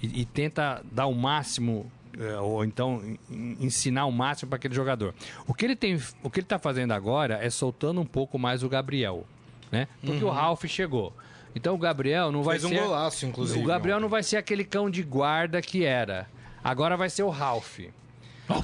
[0.02, 4.74] e- e tenta dar o máximo, eh, ou então en- ensinar o máximo para aquele
[4.74, 5.14] jogador.
[5.46, 8.62] O que ele tem, o que ele tá fazendo agora é soltando um pouco mais
[8.62, 9.26] o Gabriel,
[9.72, 9.88] né?
[10.04, 11.12] Porque o Ralf chegou.
[11.54, 13.58] Então o Gabriel não vai Fez um ser golaço, inclusive.
[13.58, 16.28] o Gabriel não vai ser aquele cão de guarda que era.
[16.62, 17.80] Agora vai ser o Ralph.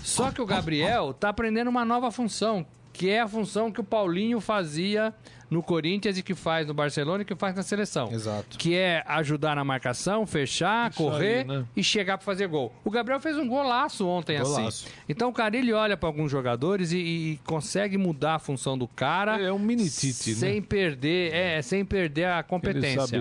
[0.03, 3.85] Só que o Gabriel tá aprendendo uma nova função, que é a função que o
[3.85, 5.15] Paulinho fazia
[5.51, 8.11] no Corinthians e que faz no Barcelona e que faz na seleção.
[8.13, 8.59] Exato.
[8.59, 11.65] Que é ajudar na marcação, fechar, Isso correr aí, né?
[11.77, 12.73] e chegar para fazer gol.
[12.85, 14.61] O Gabriel fez um golaço ontem Golaço.
[14.67, 14.87] assim.
[15.09, 18.89] Então o cara ele olha para alguns jogadores e, e consegue mudar a função do
[18.89, 19.41] cara.
[19.41, 20.37] É um mini Tite, né?
[20.37, 23.19] sem perder, é, sem perder a competência.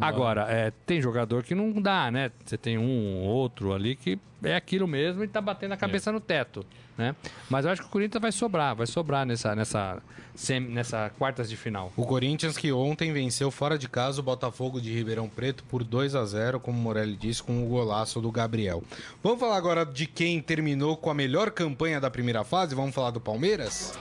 [0.00, 2.30] Agora, é, tem jogador que não dá, né?
[2.44, 6.20] Você tem um outro ali que é aquilo mesmo e tá batendo a cabeça no
[6.20, 6.64] teto,
[6.96, 7.14] né?
[7.50, 10.00] Mas eu acho que o Corinthians vai sobrar, vai sobrar nessa nessa
[10.38, 11.92] sem- nessa quartas de final.
[11.96, 16.14] O Corinthians que ontem venceu fora de casa o Botafogo de Ribeirão Preto por 2
[16.14, 18.82] a 0 como o Morelli disse, com o golaço do Gabriel.
[19.22, 22.74] Vamos falar agora de quem terminou com a melhor campanha da primeira fase?
[22.74, 23.98] Vamos falar do Palmeiras?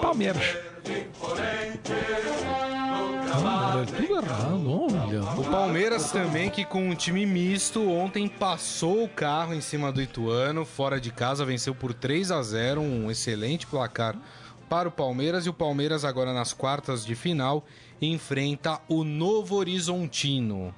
[0.00, 0.42] Palmeiras.
[3.96, 5.22] Tudo errado, olha.
[5.38, 10.00] O Palmeiras também que com um time misto ontem passou o carro em cima do
[10.00, 14.16] Ituano, fora de casa venceu por 3 a 0, um excelente placar
[14.72, 17.62] para o Palmeiras e o Palmeiras agora nas quartas de final
[18.00, 20.74] enfrenta o Novo Horizontino.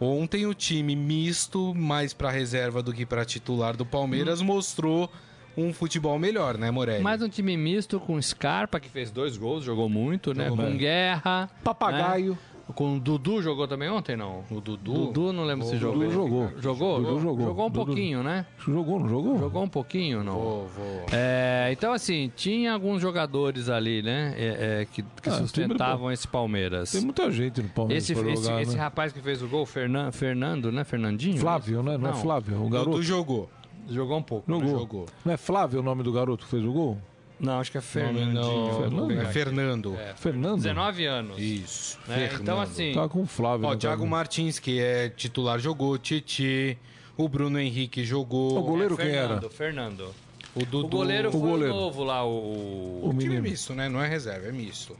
[0.00, 5.12] Ontem o time misto, mais para reserva do que para titular do Palmeiras, mostrou
[5.54, 7.02] um futebol melhor, né, Morelli?
[7.02, 10.48] Mais um time misto com Scarpa, que fez dois gols, jogou muito, né?
[10.48, 10.78] Com.
[10.78, 11.50] Guerra.
[11.62, 12.32] Papagaio.
[12.32, 12.38] né?
[12.74, 14.44] Com o Dudu jogou também ontem, não?
[14.50, 15.98] O Dudu, Dudu, não lembro se O jogou.
[16.00, 16.50] Dudu jogou.
[16.58, 16.96] Jogou?
[17.02, 17.46] Dudu jogou.
[17.46, 18.46] Jogou um Dudu- pouquinho, né?
[18.58, 19.38] Jogou, não jogou?
[19.38, 20.32] Jogou um pouquinho, não?
[20.34, 21.06] Vou, vou.
[21.12, 24.34] É, então, assim, tinha alguns jogadores ali, né?
[24.36, 26.92] é, é, que, que Ah, sustentavam esse Palmeiras.
[26.92, 28.80] Tem muita gente no Palmeiras Esse, esse, jogar, esse né?
[28.80, 30.84] rapaz que fez o gol, Fernan, Fernando, né?
[30.84, 31.38] Fernandinho?
[31.38, 31.96] Flávio, né?
[31.98, 32.90] Não, é Flávio, o garoto.
[32.90, 33.48] Dudu jogou.
[33.88, 34.44] Jogou um pouco.
[34.50, 34.68] Jogou.
[34.78, 35.06] jogou.
[35.24, 36.98] Não é Flávio o nome do garoto que fez o gol?
[37.40, 38.32] Não, acho que é Fernandinho.
[38.34, 39.12] não, Fernando?
[39.12, 39.96] É Fernando.
[40.16, 40.56] Fernando?
[40.62, 41.38] 19 anos.
[41.38, 41.98] Isso.
[42.06, 42.16] né?
[42.16, 42.40] Fernando.
[42.42, 43.66] Então, assim, Tá com o Flávio.
[43.66, 44.06] Ó, no Thiago.
[44.06, 45.96] Martins, que é titular, jogou.
[45.98, 46.76] Titi.
[47.16, 48.58] O Bruno Henrique jogou.
[48.58, 49.50] O goleiro quem Fernando, era?
[49.50, 50.14] Fernando.
[50.54, 50.86] O Dudu.
[50.86, 51.74] O goleiro O foi goleiro.
[51.74, 53.00] o novo lá, o...
[53.04, 53.42] O Time menino.
[53.42, 53.88] misto, né?
[53.88, 54.96] Não é reserva, é misto.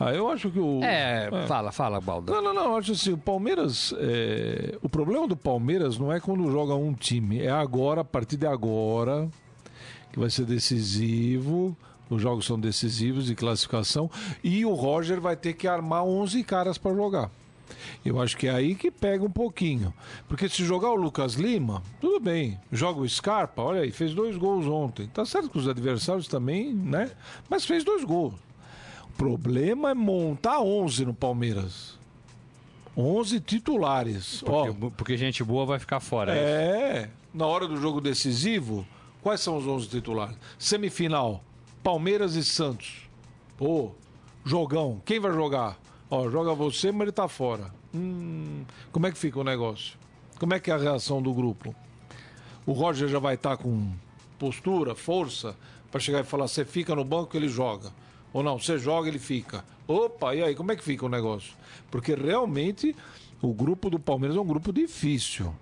[0.00, 0.82] Ah, eu acho que o.
[0.82, 2.32] É, fala, fala, Balda.
[2.32, 2.64] Não, não, não.
[2.72, 3.94] Eu acho assim, o Palmeiras.
[3.98, 8.36] é, O problema do Palmeiras não é quando joga um time, é agora, a partir
[8.36, 9.28] de agora,
[10.12, 11.76] que vai ser decisivo.
[12.10, 14.10] Os jogos são decisivos de classificação.
[14.44, 17.30] E o Roger vai ter que armar 11 caras para jogar.
[18.04, 19.94] Eu acho que é aí que pega um pouquinho.
[20.28, 22.60] Porque se jogar o Lucas Lima, tudo bem.
[22.70, 25.06] Joga o Scarpa, olha aí, fez dois gols ontem.
[25.06, 27.10] Tá certo que os adversários também, né?
[27.48, 28.34] Mas fez dois gols.
[29.08, 31.98] O problema é montar 11 no Palmeiras.
[32.96, 34.42] 11 titulares.
[34.44, 36.34] Porque, porque gente boa vai ficar fora.
[36.34, 38.86] é, na hora do jogo decisivo,
[39.22, 40.36] quais são os 11 titulares?
[40.58, 41.42] Semifinal,
[41.82, 43.08] Palmeiras e Santos.
[43.56, 43.92] Pô,
[44.44, 45.00] jogão.
[45.04, 45.78] Quem vai jogar?
[46.10, 47.72] Ó, joga você, mas ele tá fora.
[47.94, 49.96] Hum, como é que fica o negócio?
[50.38, 51.74] Como é que é a reação do grupo?
[52.66, 53.92] O Roger já vai estar com
[54.38, 55.56] postura, força,
[55.90, 57.92] para chegar e falar: você fica no banco, ele joga.
[58.32, 59.64] Ou não, você joga, ele fica.
[59.86, 61.54] Opa, e aí, como é que fica o negócio?
[61.90, 62.96] Porque realmente
[63.40, 65.54] o grupo do Palmeiras é um grupo difícil.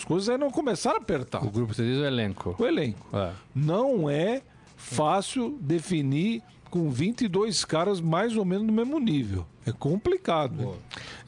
[0.00, 1.44] As coisas aí não começaram a apertar.
[1.44, 2.56] O grupo, você diz o elenco.
[2.58, 3.06] O elenco.
[3.14, 3.32] É.
[3.54, 4.40] Não é
[4.76, 9.44] fácil definir com 22 caras mais ou menos no mesmo nível.
[9.66, 10.74] É complicado.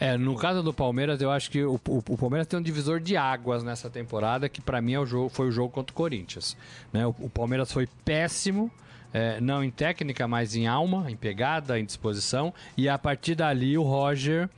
[0.01, 2.99] É, no caso do Palmeiras, eu acho que o, o- o Palmeiras tem um divisor
[2.99, 5.95] de águas nessa temporada, que pra mim é o jogo, foi o jogo contra o
[5.97, 6.57] Corinthians.
[6.93, 7.07] Né?
[7.07, 8.71] O, o Palmeiras foi péssimo,
[9.13, 12.55] é, não em técnica, mas em alma, em pegada, em disposição.
[12.77, 14.49] E a partir dali o Roger.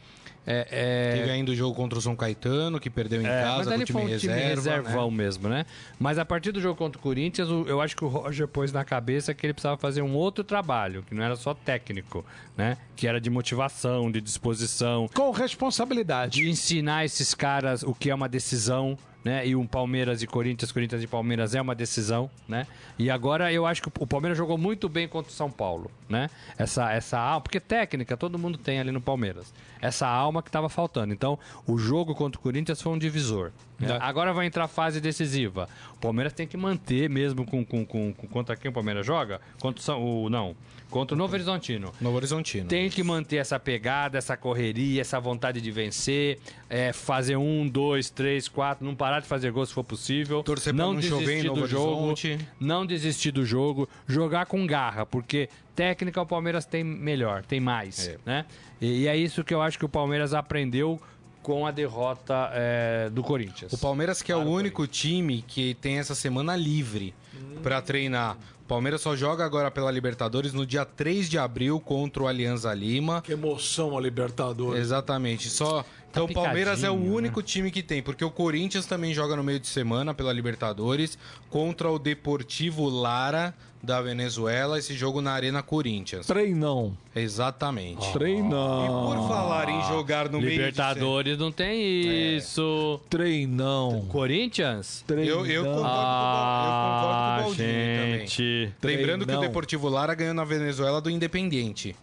[0.47, 3.71] É, é, Teve ainda o jogo contra o São Caetano, que perdeu em é, casa
[3.71, 4.89] mas com o time foi um time reserva.
[4.89, 5.17] reservão né?
[5.17, 5.67] mesmo, né?
[5.99, 8.85] Mas a partir do jogo contra o Corinthians, eu acho que o Roger pôs na
[8.85, 12.25] cabeça que ele precisava fazer um outro trabalho, que não era só técnico,
[12.57, 12.77] né?
[12.95, 16.41] Que era de motivação, de disposição, Com responsabilidade.
[16.41, 19.47] de ensinar esses caras o que é uma decisão, né?
[19.47, 22.67] E um Palmeiras e Corinthians, Corinthians e Palmeiras é uma decisão, né?
[22.99, 26.29] E agora eu acho que o Palmeiras jogou muito bem contra o São Paulo, né?
[26.59, 29.53] Essa, essa alma, porque técnica todo mundo tem ali no Palmeiras.
[29.81, 31.13] Essa alma que estava faltando.
[31.13, 33.51] Então, o jogo contra o Corinthians foi um divisor.
[33.79, 33.99] né?
[34.01, 35.69] Agora vai entrar a fase decisiva.
[35.95, 39.41] O Palmeiras tem que manter mesmo com, com, com, com contra quem o Palmeiras joga?
[39.61, 40.55] Contra o, São- o não,
[40.95, 41.91] contra o Novo Horizontino.
[42.01, 42.69] Novo Horizontino.
[42.69, 46.39] Tem que manter essa pegada, essa correria, essa vontade de vencer,
[46.71, 50.41] é, fazer um, dois, três, quatro, não parar de fazer gol se for possível.
[50.45, 52.39] Torcer não em desistir do jogo, Horizonte.
[52.61, 58.07] não desistir do jogo, jogar com garra, porque técnica o Palmeiras tem melhor, tem mais,
[58.07, 58.17] É.
[58.25, 58.45] né?
[58.81, 61.01] E, e é isso que eu acho que o Palmeiras aprendeu
[61.45, 63.71] com a derrota é, do Corinthians.
[63.71, 67.15] O Palmeiras que é o único time que tem essa semana livre
[67.63, 68.39] pra treinar.
[68.63, 72.73] O Palmeiras só joga agora pela Libertadores no dia 3 de abril contra o Alianza
[72.73, 73.21] Lima.
[73.21, 74.81] Que emoção a Libertadores.
[74.81, 75.51] Exatamente.
[75.51, 75.85] Só
[76.15, 79.35] então o Palmeiras é o picadinho, único time que tem, porque o Corinthians também joga
[79.35, 81.19] no meio de semana pela Libertadores
[81.51, 83.53] contra o Deportivo Lara
[83.83, 86.27] da Venezuela, esse jogo na Arena Corinthians.
[86.27, 86.97] Treinão.
[87.15, 88.09] Exatamente.
[88.09, 89.13] E Treinão.
[89.15, 92.99] por falar em jogar no meio de Libertadores não tem isso.
[93.11, 94.07] Treinão.
[94.09, 95.05] Corinthians?
[95.07, 95.29] semana.
[95.29, 98.15] Eu, eu concordo, com, o Bal- eu concordo com o Baldini também.
[98.15, 98.73] Ah, gente.
[98.83, 99.41] Lembrando que o Treinão.
[99.43, 101.95] Deportivo Lara ganhou na Venezuela do Independiente.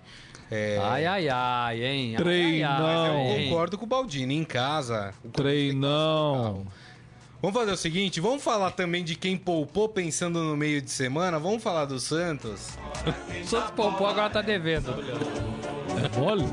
[0.54, 2.12] É, Ai, ai, ai, hein?
[2.18, 2.86] Ai, Treinão.
[2.86, 3.49] ai, ai, eu hein?
[3.49, 4.36] concordo com o Baldini.
[4.36, 6.68] Em casa, o Treinão.
[7.41, 11.39] Vamos fazer o seguinte, vamos falar também de quem poupou pensando no meio de semana.
[11.39, 12.78] Vamos falar do Santos.
[13.41, 14.93] O Santos poupou, agora tá devendo.
[16.04, 16.45] É mole?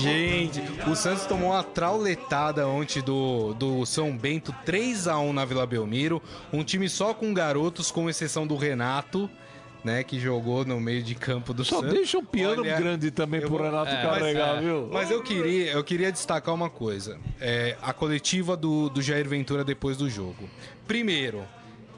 [0.00, 5.44] Gente, o Santos tomou uma trauletada ontem do, do São Bento 3 a 1 na
[5.44, 6.20] Vila Belmiro.
[6.52, 9.30] Um time só com garotos, com exceção do Renato,
[9.84, 11.94] né, que jogou no meio de campo do Só Santos.
[11.94, 14.60] deixa o piano Olha, grande também eu pro Renato é, carregar, mas, é.
[14.60, 14.88] viu?
[14.92, 17.18] Mas eu queria, eu queria destacar uma coisa.
[17.40, 20.48] É, a coletiva do, do Jair Ventura depois do jogo.
[20.86, 21.44] Primeiro,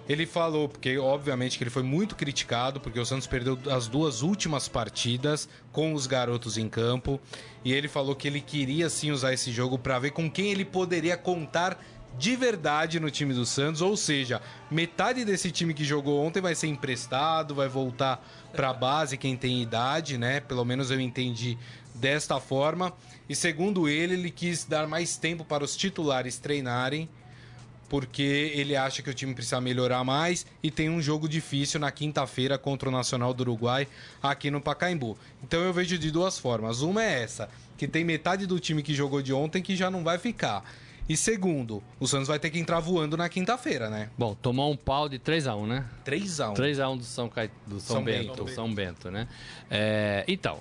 [0.09, 4.20] ele falou, porque obviamente que ele foi muito criticado, porque o Santos perdeu as duas
[4.20, 7.18] últimas partidas com os garotos em campo.
[7.64, 10.64] E ele falou que ele queria sim usar esse jogo para ver com quem ele
[10.64, 11.82] poderia contar
[12.18, 14.40] de verdade no time do Santos, ou seja,
[14.70, 19.36] metade desse time que jogou ontem vai ser emprestado, vai voltar para a base quem
[19.36, 20.40] tem idade, né?
[20.40, 21.58] Pelo menos eu entendi
[21.94, 22.92] desta forma.
[23.28, 27.08] E segundo ele, ele quis dar mais tempo para os titulares treinarem,
[27.88, 31.90] porque ele acha que o time precisa melhorar mais e tem um jogo difícil na
[31.90, 33.86] quinta-feira contra o Nacional do Uruguai
[34.22, 35.18] aqui no Pacaembu.
[35.42, 36.80] Então eu vejo de duas formas.
[36.80, 40.02] Uma é essa, que tem metade do time que jogou de ontem que já não
[40.02, 40.64] vai ficar.
[41.09, 44.09] E segundo, o Santos vai ter que entrar voando na quinta-feira, né?
[44.16, 45.84] Bom, tomou um pau de 3x1, né?
[46.05, 46.55] 3x1.
[46.55, 47.50] 3x1 do São, Cai...
[47.66, 48.48] do São, São Bento, Bento.
[48.48, 49.28] São Bento, né?
[49.70, 50.61] É, então,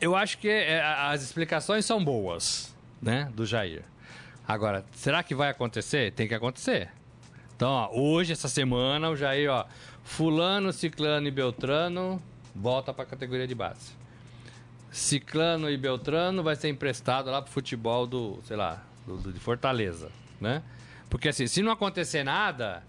[0.00, 3.30] eu acho que é, as explicações são boas, né?
[3.34, 3.84] Do Jair.
[4.46, 6.12] Agora, será que vai acontecer?
[6.12, 6.90] Tem que acontecer.
[7.54, 9.66] Então, ó, hoje, essa semana, o Jair, ó,
[10.02, 12.20] fulano, ciclano e beltrano
[12.54, 13.92] volta para a categoria de base.
[14.90, 19.40] Ciclano e Beltrano vai ser emprestado lá pro futebol do, sei lá, do, do- de
[19.40, 20.62] Fortaleza, né?
[21.10, 22.82] Porque assim, se não acontecer nada,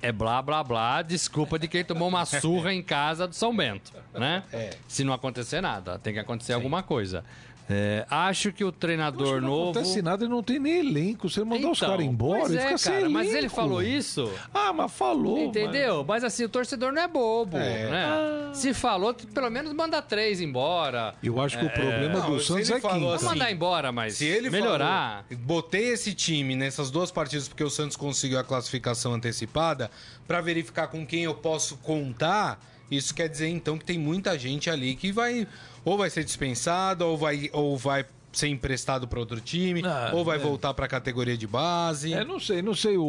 [0.00, 3.92] é blá blá blá, desculpa de quem tomou uma surra em casa do São Bento,
[4.14, 4.42] né?
[4.52, 4.70] É.
[4.88, 7.24] Se não acontecer nada, tem que acontecer alguma coisa.
[7.72, 9.70] É, acho que o treinador não novo.
[9.70, 11.28] acontece nada e não tem nem elenco.
[11.28, 14.30] Você mandar os caras embora pois é, fica sem cara, mas ele falou isso.
[14.52, 15.38] Ah, mas falou.
[15.38, 16.04] Entendeu?
[16.06, 17.90] Mas assim, o torcedor não é bobo, É.
[17.90, 18.50] né?
[18.52, 21.14] Se falou, pelo menos manda três embora.
[21.22, 22.82] Eu acho que o problema Não, do Santos ele é.
[23.00, 25.24] Não assim, mandar embora, mas Se ele melhorar.
[25.28, 29.90] falou, botei esse time nessas duas partidas porque o Santos conseguiu a classificação antecipada
[30.26, 32.60] pra verificar com quem eu posso contar.
[32.90, 35.46] Isso quer dizer então que tem muita gente ali que vai
[35.84, 40.24] ou vai ser dispensada ou vai ou vai ser emprestado para outro time Ah, ou
[40.24, 40.40] vai é.
[40.40, 42.12] voltar pra categoria de base.
[42.14, 42.96] É, não sei, não sei.
[42.96, 43.02] O,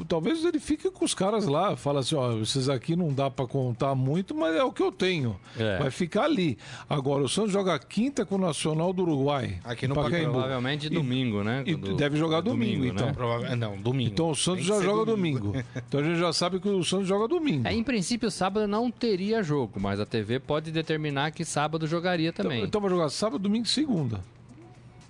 [0.00, 1.76] o- talvez ele fique com os caras lá.
[1.76, 4.90] Fala assim: ó, esses aqui não dá pra contar muito, mas é o que eu
[4.90, 5.38] tenho.
[5.58, 5.78] É.
[5.78, 6.56] Vai ficar ali.
[6.88, 9.58] Agora, o Santos joga quinta com o Nacional do Uruguai.
[9.64, 10.32] Aqui no Pacaembu.
[10.32, 11.62] Provavelmente domingo, né?
[11.66, 13.06] e Do- deve jogar do domingo, então.
[13.08, 13.12] né?
[13.12, 14.10] Prova- Não, domingo.
[14.12, 15.54] Então o Santos já joga domingo.
[15.76, 17.66] Então a gente já sabe que o Santos joga domingo.
[17.68, 22.32] É, em princípio, sábado não teria jogo, mas a TV pode determinar que sábado jogaria
[22.32, 22.62] também.
[22.64, 24.20] Então vai jogar sábado, domingo e segunda.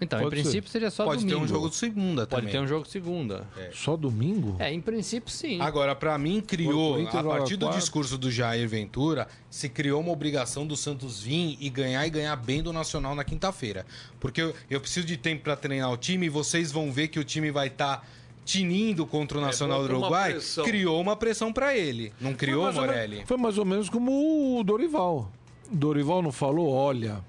[0.03, 0.43] Então, em pode ser.
[0.43, 1.39] princípio, seria só Pode domingo.
[1.39, 2.53] ter um jogo de segunda Pode também.
[2.53, 3.47] ter um jogo segunda.
[3.73, 4.57] Só domingo?
[4.59, 5.61] É, em princípio, sim.
[5.61, 10.67] Agora, pra mim, criou, a partir do discurso do Jair Ventura, se criou uma obrigação
[10.67, 13.87] do Santos vir e ganhar e ganhar bem do Nacional na quinta-feira.
[14.21, 17.19] Porque eu, eu preciso de tempo pra treinar o time e vocês vão ver que
[17.19, 18.07] o time vai estar
[18.45, 20.31] tinindo contra o Nacional do bota uma Uruguai.
[20.33, 20.65] pressão.
[20.65, 22.13] Criou uma pressão pra ele.
[22.21, 23.23] Não criou, mais ou menos- Morelli?
[23.27, 25.31] foi mais ou menos como o Dorival.
[25.71, 27.21] O Dorival não falou, olha,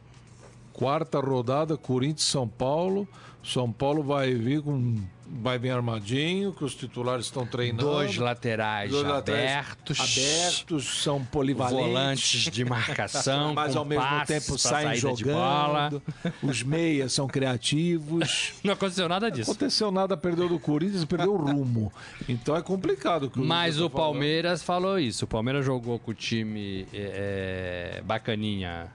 [0.83, 3.07] Quarta rodada, Corinthians São Paulo.
[3.41, 4.97] São Paulo vai vir com
[5.41, 7.85] vai bem armadinho, que os titulares estão treinando.
[7.85, 9.99] Dois laterais Dois abertos.
[9.99, 11.87] abertos, são polivalentes.
[11.87, 13.53] Volantes de marcação.
[13.55, 16.01] Mas ao mesmo passe tempo saem jogando.
[16.41, 18.53] Os meias são criativos.
[18.63, 19.51] Não aconteceu nada disso.
[19.51, 21.91] Aconteceu nada, perdeu do Corinthians, perdeu o rumo.
[22.27, 23.29] Então é complicado.
[23.29, 24.11] que Mas o tá falando.
[24.11, 25.25] Palmeiras falou isso.
[25.25, 28.91] O Palmeiras jogou com o time é, bacaninha,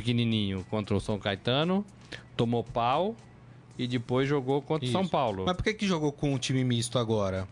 [0.00, 1.84] pequenininho, contra o São Caetano,
[2.36, 3.14] tomou pau
[3.78, 4.92] e depois jogou contra o.
[4.92, 5.44] São Paulo.
[5.46, 7.46] Mas por que, que jogou com o time misto agora?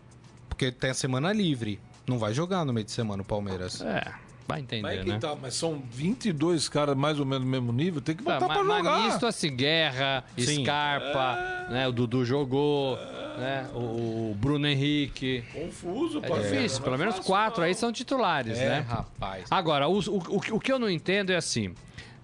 [0.47, 1.79] Porque tem a semana livre.
[2.07, 3.81] Não vai jogar no meio de semana o Palmeiras.
[3.81, 4.11] É,
[4.47, 5.19] vai entender, Mas, é que né?
[5.19, 8.47] tá, mas são 22 caras mais ou menos do mesmo nível, tem que Tá, botar
[8.47, 9.03] mas, pra mas jogar.
[9.05, 10.63] misto assim, Guerra, Sim.
[10.63, 11.87] Scarpa, né?
[11.87, 12.97] O Dudu jogou,
[13.37, 13.69] né?
[13.75, 15.43] O, Bruno Henrique.
[15.53, 17.67] Confuso, É difícil, não pelo é menos quatro não.
[17.67, 18.79] aí são titulares, É, né?
[18.89, 19.45] rapaz.
[19.51, 20.17] Agora, o, o,
[20.55, 21.75] o que eu não entendo é assim: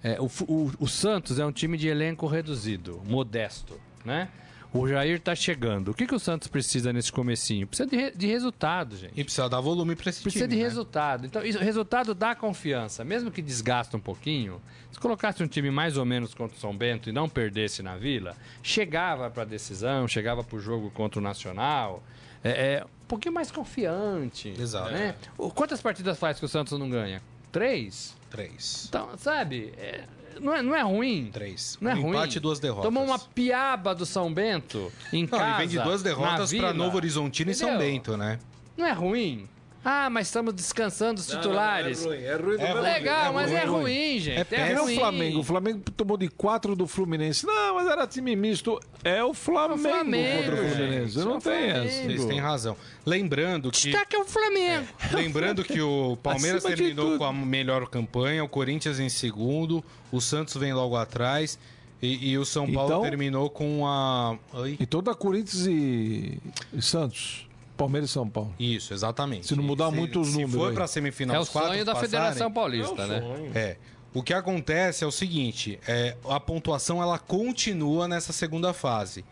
[0.02, 4.28] é, o, o, o Santos é um time de elenco reduzido, modesto, né?
[4.74, 5.92] O Jair tá chegando.
[5.92, 7.66] O que, que o Santos precisa nesse comecinho?
[7.66, 9.12] Precisa de, re- de resultado, gente.
[9.18, 10.68] E precisa dar volume pra esse Precisa time, de né?
[10.68, 11.24] resultado.
[11.24, 13.02] Então, isso, resultado dá confiança.
[13.02, 14.60] Mesmo que desgasta um pouquinho,
[14.92, 17.96] se colocasse um time mais ou menos contra o São Bento e não perdesse na
[17.96, 22.02] Vila, chegava para decisão, chegava para o jogo contra o Nacional,
[22.44, 24.52] é, é, um pouquinho mais confiante.
[24.58, 24.90] Exato.
[24.90, 25.14] Né?
[25.54, 27.22] Quantas partidas faz que o Santos não ganha?
[27.56, 28.14] Três?
[28.28, 28.84] Três.
[28.86, 30.04] Então, sabe, é,
[30.38, 31.30] não, é, não é ruim.
[31.32, 31.78] Três.
[31.80, 32.10] Não é um ruim.
[32.10, 32.84] empate e duas derrotas.
[32.84, 35.44] Tomou uma piaba do São Bento em Não, casa.
[35.44, 37.86] ele vem de duas derrotas pra Novo Horizontino e São Entendeu?
[37.86, 38.38] Bento, né?
[38.76, 39.48] Não é ruim?
[39.88, 42.00] Ah, mas estamos descansando os titulares.
[42.04, 42.80] Não, não, é ruim, é ruim É.
[42.80, 43.80] Legal, É mas é é ruim.
[43.82, 44.38] ruim, gente.
[44.52, 44.94] É É, É ruim.
[44.96, 45.38] o Flamengo.
[45.38, 47.46] O Flamengo tomou de 4 do Fluminense.
[47.46, 48.80] Não, mas era time misto.
[49.04, 50.68] É o Flamengo, Flamengo, contra o.
[50.70, 51.20] Fluminense.
[51.20, 51.78] É Não o tem Flamengo.
[51.88, 52.02] essa.
[52.02, 52.76] Vocês têm razão.
[53.06, 54.86] Lembrando que, Destaque é o Flamengo.
[55.12, 60.20] lembrando que o Palmeiras Acima terminou com a melhor campanha, o Corinthians em segundo, o
[60.20, 61.56] Santos vem logo atrás
[62.02, 64.36] e, e o São Paulo Então- terminou com a.
[64.52, 64.76] Oi?
[64.80, 66.40] Então dá Corinthians e,
[66.72, 67.45] e Santos.
[67.76, 68.54] Palmeiras e São Paulo.
[68.58, 69.46] Isso, exatamente.
[69.46, 70.74] Se não mudar muito os se números for aí.
[70.74, 73.22] pra semifinal É o sonho da passarem, Federação Paulista, né?
[73.54, 73.76] É.
[74.14, 79.24] O que acontece é o seguinte, é, a pontuação ela continua nessa segunda fase.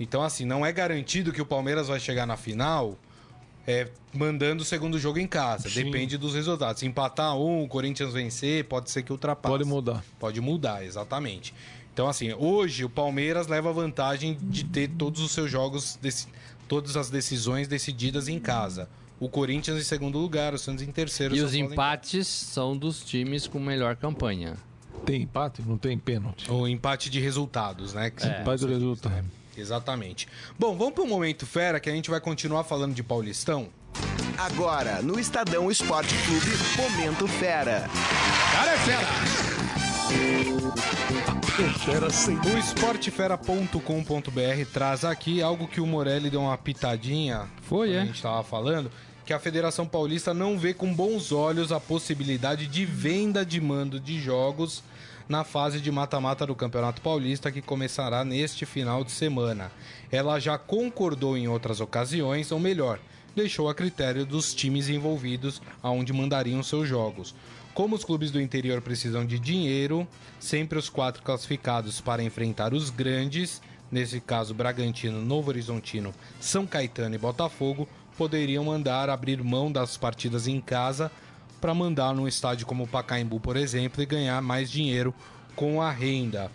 [0.00, 2.96] Então, assim, não é garantido que o Palmeiras vai chegar na final
[3.66, 5.68] é, mandando o segundo jogo em casa.
[5.68, 5.84] Sim.
[5.84, 6.80] Depende dos resultados.
[6.80, 9.52] Se empatar um, o Corinthians vencer, pode ser que ultrapasse.
[9.52, 10.02] Pode mudar.
[10.18, 11.54] Pode mudar, exatamente.
[11.92, 16.26] Então, assim, hoje o Palmeiras leva a vantagem de ter todos os seus jogos, deci-
[16.72, 18.88] todas as decisões decididas em casa.
[19.20, 21.36] O Corinthians em segundo lugar, o Santos em terceiro.
[21.36, 24.56] E os empates são dos times com melhor campanha.
[25.04, 25.60] Tem empate?
[25.60, 26.50] Não tem pênalti.
[26.50, 28.08] O empate de resultados, né?
[28.08, 29.22] Que Empate do resultado.
[29.54, 30.26] Exatamente.
[30.58, 33.68] Bom, vamos para o Momento Fera, que a gente vai continuar falando de Paulistão.
[34.38, 37.86] Agora, no Estadão Esporte Clube, Momento Fera.
[42.44, 47.48] O esportefera.com.br traz aqui algo que o Morelli deu uma pitadinha.
[47.62, 48.00] Foi, é?
[48.00, 48.90] A gente estava falando
[49.24, 54.00] que a Federação Paulista não vê com bons olhos a possibilidade de venda de mando
[54.00, 54.82] de jogos
[55.28, 59.70] na fase de mata-mata do Campeonato Paulista que começará neste final de semana.
[60.10, 62.98] Ela já concordou em outras ocasiões, ou melhor,
[63.34, 67.34] deixou a critério dos times envolvidos aonde mandariam seus jogos.
[67.74, 70.06] Como os clubes do interior precisam de dinheiro,
[70.38, 77.14] sempre os quatro classificados para enfrentar os grandes, nesse caso Bragantino, Novo Horizontino, São Caetano
[77.14, 81.10] e Botafogo, poderiam mandar abrir mão das partidas em casa
[81.62, 85.14] para mandar num estádio como o Pacaembu, por exemplo, e ganhar mais dinheiro
[85.56, 86.50] com a renda.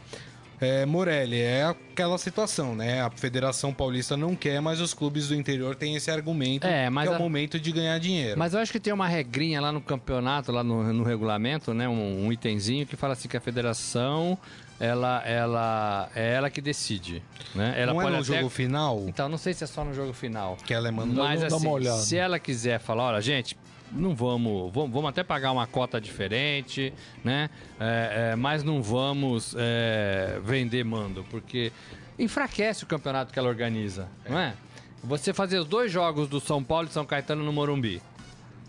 [0.60, 3.02] É, Morelli, é aquela situação, né?
[3.02, 7.08] A Federação Paulista não quer, mas os clubes do interior têm esse argumento É, mas
[7.08, 8.40] que é a- o momento de ganhar dinheiro.
[8.40, 11.88] Mas eu acho que tem uma regrinha lá no campeonato, lá no, no regulamento, né?
[11.88, 14.36] Um, um itemzinho que fala assim que a federação,
[14.80, 17.22] ela, ela é ela que decide,
[17.54, 17.76] né?
[17.78, 19.94] Ela não é pode no até- jogo final Então, não sei se é só no
[19.94, 20.58] jogo final.
[20.66, 21.22] que ela é mandada.
[21.30, 21.98] Mas assim, olhada.
[22.00, 23.56] se ela quiser falar, olha, gente,
[23.92, 27.50] não vamos, vamos, vamos até pagar uma cota diferente, né?
[27.80, 31.72] É, é, mas não vamos é, vender mando, porque
[32.18, 34.54] enfraquece o campeonato que ela organiza, não é?
[35.04, 38.02] Você fazer os dois jogos do São Paulo e São Caetano no Morumbi,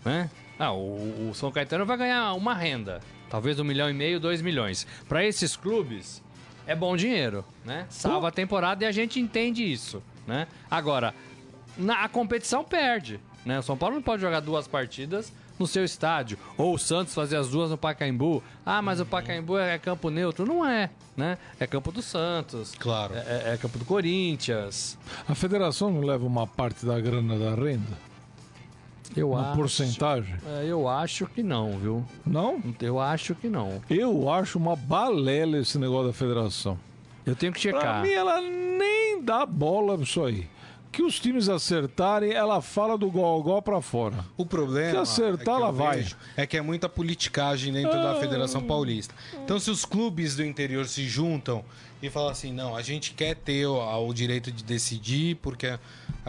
[0.05, 0.29] né?
[0.57, 2.99] Ah, o, o São Caetano vai ganhar uma renda,
[3.29, 4.85] talvez um milhão e meio, dois milhões.
[5.07, 6.21] Para esses clubes
[6.67, 7.87] é bom dinheiro, né?
[7.89, 10.47] Salva a temporada e a gente entende isso, né?
[10.69, 11.15] Agora,
[11.77, 13.59] na, a competição perde, né?
[13.59, 16.37] O São Paulo não pode jogar duas partidas no seu estádio.
[16.57, 18.41] Ou o Santos fazer as duas no Pacaembu.
[18.65, 20.45] Ah, mas o Pacaembu é campo neutro.
[20.45, 21.37] Não é, né?
[21.59, 22.73] É campo do Santos.
[22.79, 23.13] Claro.
[23.15, 24.97] É, é- é campo do Corinthians.
[25.27, 28.09] A federação não leva uma parte da grana da renda?
[29.17, 29.57] Eu Na acho.
[29.57, 30.35] porcentagem?
[30.45, 32.05] É, eu acho que não, viu?
[32.25, 32.61] Não?
[32.79, 33.81] Eu acho que não.
[33.89, 36.77] Eu acho uma balela esse negócio da federação.
[37.25, 38.01] Eu tenho que Pra checar.
[38.03, 40.47] mim, ela nem dá bola pra isso aí.
[40.91, 44.25] Que os times acertarem, ela fala do gol pra fora.
[44.35, 46.07] O problema Se acertar, é que ela vai.
[46.35, 49.13] é que é muita politicagem dentro da Federação Paulista.
[49.43, 51.63] Então, se os clubes do interior se juntam
[52.01, 55.77] e falam assim, não, a gente quer ter o, o direito de decidir porque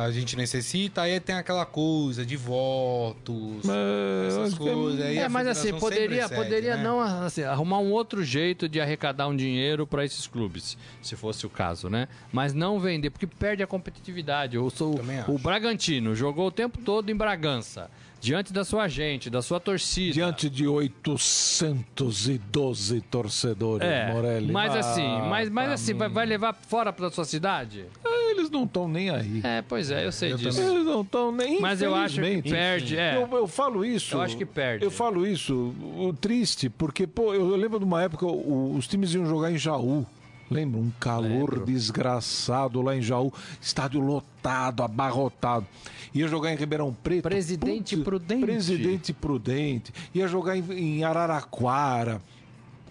[0.03, 5.01] a gente necessita, aí tem aquela coisa de votos, É, essas é- coisas.
[5.17, 6.83] É, mas assim, poderia, poderia né?
[6.83, 11.47] não assim, arrumar um outro jeito de arrecadar um dinheiro para esses clubes, se fosse
[11.47, 12.09] o caso, né?
[12.33, 14.57] Mas não vender, porque perde a competitividade.
[14.57, 14.99] Eu sou
[15.29, 17.91] o Bragantino jogou o tempo todo em Bragança,
[18.21, 20.13] diante da sua gente, da sua torcida.
[20.13, 24.53] Diante de 812 torcedores, é, Morelli.
[24.53, 27.87] mas Ah, assim, mas, mas assim, vai, vai levar fora para sua cidade?
[28.31, 29.41] Eles não estão nem aí.
[29.45, 30.61] É, pois é, eu sei Eu disso.
[30.61, 33.16] Eles não estão nem Mas eu acho que perde, é.
[33.16, 34.16] Eu, eu falo isso.
[34.16, 34.85] Eu acho que perde.
[34.85, 38.87] Eu falo isso, o triste, porque, pô, eu, eu lembro de uma época, o- os
[38.87, 40.07] times iam jogar em Jaú.
[40.51, 40.81] Lembra?
[40.81, 41.64] Um calor Lembro.
[41.64, 45.64] desgraçado lá em Jaú, estádio lotado, abarrotado.
[46.12, 47.22] Ia jogar em Ribeirão Preto.
[47.22, 48.45] Presidente Prudente.
[48.45, 49.93] Presidente Prudente.
[50.12, 52.20] Ia jogar em, em Araraquara,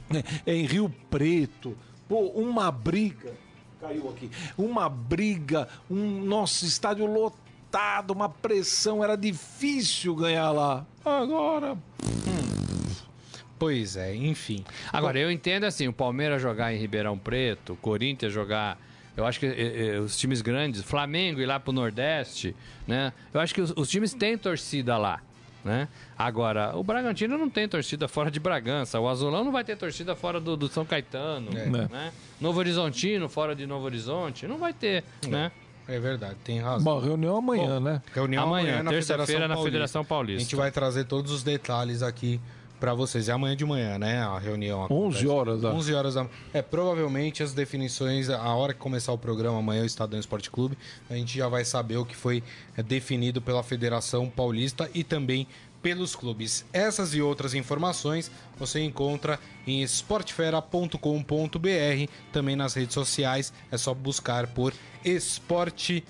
[0.09, 1.75] né, em Rio Preto.
[2.07, 3.33] Pô, uma briga.
[3.80, 4.30] Caiu aqui.
[4.57, 10.86] Uma briga, um nosso estádio lotado, uma pressão, era difícil ganhar lá.
[11.05, 11.77] Agora,
[13.59, 14.63] Pois é, enfim.
[14.91, 18.80] Agora, eu entendo assim, o Palmeiras jogar em Ribeirão Preto, o Corinthians jogar.
[19.17, 22.55] Eu acho que eh, eh, os times grandes, Flamengo ir lá pro Nordeste,
[22.88, 23.11] né?
[23.34, 25.21] Eu acho que os, os times têm torcida lá.
[25.64, 25.89] Né?
[26.18, 30.16] Agora, o Bragantino não tem torcida fora de Bragança, o Azulão não vai ter torcida
[30.16, 32.12] fora do, do São Caetano, né?
[32.39, 35.51] Novo Horizontino fora de Novo Horizonte, não vai ter, né?
[35.89, 36.93] É verdade, tem razão.
[36.93, 38.01] uma reunião amanhã, né?
[38.14, 39.57] Reunião Amanhã, amanhã, na terça-feira, na.
[39.57, 40.39] Federação Paulista.
[40.39, 42.39] A gente vai trazer todos os detalhes aqui
[42.80, 43.30] para vocês.
[43.30, 44.21] É amanhã de manhã, né?
[44.21, 44.88] A reunião.
[44.89, 45.75] 11 horas, acho.
[45.75, 49.86] 11 horas da É, provavelmente as definições, a hora que começar o programa amanhã, o
[49.86, 50.77] Estadão Esporte Clube,
[51.09, 52.43] a gente já vai saber o que foi
[52.77, 55.47] é, definido pela Federação Paulista e também
[55.82, 56.65] pelos clubes.
[56.73, 64.47] Essas e outras informações você encontra em esportefera.com.br, também nas redes sociais, é só buscar
[64.47, 64.73] por
[65.03, 66.03] Esporte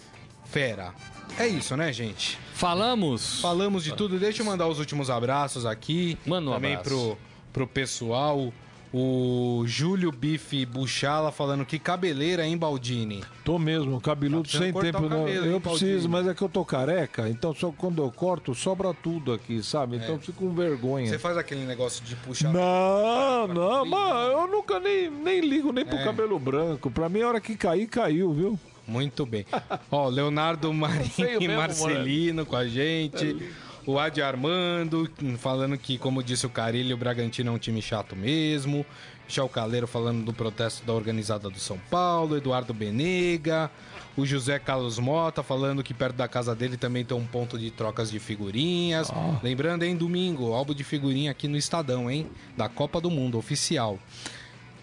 [0.46, 0.94] Fera.
[1.38, 2.38] É isso, né, gente?
[2.54, 3.40] Falamos.
[3.42, 4.20] Falamos de tudo.
[4.20, 6.18] Deixa eu mandar os últimos abraços aqui.
[6.26, 6.90] Manda um Também abraço.
[6.90, 7.18] pro,
[7.54, 8.52] pro pessoal.
[8.92, 13.24] O Júlio Bife Buchala falando que cabeleira, hein, Baldini?
[13.46, 14.80] Tô mesmo, cabeludo Tá sem tempo.
[14.82, 15.20] cortar o não.
[15.26, 16.10] cabelo, eu hein, preciso, Paulinho?
[16.10, 19.98] mas é que eu tô careca, então só quando eu corto, sobra tudo aqui, sabe?
[19.98, 21.06] Então eu fico com vergonha.
[21.06, 21.10] É.
[21.10, 22.52] Você faz aquele negócio de puxar.
[22.52, 26.04] Não, pra não, mas eu nunca nem, nem ligo nem pro É.
[26.04, 26.90] cabelo branco.
[26.90, 28.60] Pra mim, a hora que cair, caiu, viu?
[28.90, 29.46] Muito bem.
[29.92, 33.38] Ó, Leonardo e mesmo, Marcelino com a gente.
[33.86, 38.16] O Adi Armando falando que, como disse o Carilho, o Bragantino é um time chato
[38.16, 38.86] mesmo.
[39.26, 42.36] Michel Caleiro falando do protesto da organizada do São Paulo.
[42.36, 43.70] Eduardo Benega.
[44.18, 47.70] O José Carlos Mota falando que perto da casa dele também tem um ponto de
[47.70, 49.12] trocas de figurinhas.
[49.44, 52.28] Lembrando, hein, domingo, álbum de figurinha aqui no Estadão, hein?
[52.58, 54.00] Da Copa do Mundo, oficial.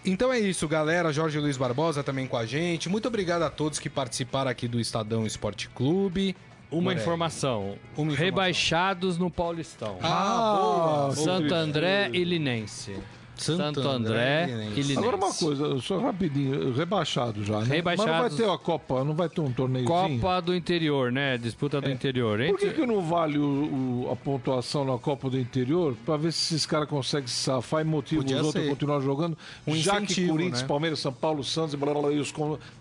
[0.07, 1.11] Então é isso, galera.
[1.11, 2.87] Jorge Luiz Barbosa também com a gente.
[2.87, 6.33] Muito obrigado a todos que participaram aqui do Estadão Esporte Clube.
[6.71, 7.75] Uma informação.
[7.97, 8.25] Uma informação.
[8.25, 9.99] Rebaixados no Paulistão.
[10.01, 11.15] Ah, boa.
[11.15, 12.95] Santo André e Linense.
[13.37, 14.97] Santo, André, e Linense.
[14.97, 17.81] Agora uma coisa, só rapidinho, rebaixado já, né?
[17.83, 20.19] Mas não vai ter a Copa, não vai ter um torneiozinho?
[20.19, 21.37] Copa do Interior, né?
[21.37, 22.39] Disputa do Interior.
[22.41, 22.47] É.
[22.47, 26.31] Por que, que não vale o- o- a pontuação na Copa do Interior pra ver
[26.33, 29.37] se esses caras conseguem se safar e motivam Podia os outros a continuar jogando?
[29.65, 30.67] Um já que Corinthians, né?
[30.67, 32.33] Palmeiras, São Paulo, Santos e blá blá blá, e os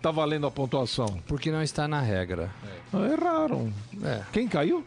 [0.02, 1.18] tá valendo a pontuação.
[1.26, 2.50] Porque não está na regra.
[2.92, 3.72] Ah, erraram.
[4.02, 4.22] É.
[4.32, 4.84] Quem caiu?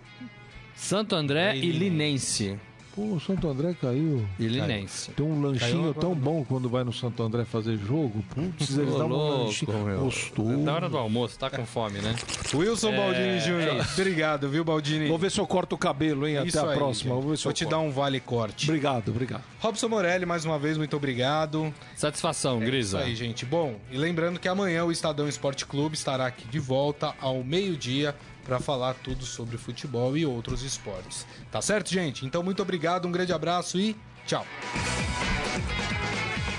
[0.76, 2.58] Santo André E e Linense.
[3.00, 4.28] Pô, o Santo André caiu.
[4.38, 5.12] E Linense.
[5.12, 8.22] Tem um lanchinho Caiu tão bom quando vai no Santo André fazer jogo.
[8.36, 10.00] Putz, eles dão um lanchinho meu.
[10.02, 10.58] gostoso.
[10.58, 12.14] Na hora do almoço, tá com fome, né?
[12.54, 13.86] Wilson Baldini é Júnior.
[13.94, 15.08] Obrigado, viu, Baldini?
[15.08, 16.44] Vou ver se eu corto o cabelo, hein?
[16.46, 17.14] Isso Até a aí, próxima.
[17.16, 17.78] Vou ver se Vou eu te corto.
[17.78, 18.66] dar um vale corte.
[18.70, 19.44] Obrigado, obrigado.
[19.62, 21.74] Robson Morelli, mais uma vez, muito obrigado.
[21.96, 23.00] Satisfação, É Isso Grisa.
[23.00, 23.46] aí, gente.
[23.46, 28.14] Bom, e lembrando que amanhã o Estadão Esporte Clube estará aqui de volta ao meio-dia
[28.50, 31.24] para falar tudo sobre futebol e outros esportes.
[31.52, 32.26] Tá certo, gente?
[32.26, 33.96] Então, muito obrigado, um grande abraço e
[34.26, 34.44] tchau.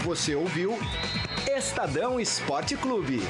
[0.04, 0.78] Você ouviu
[1.48, 3.20] Estadão Esporte Clube.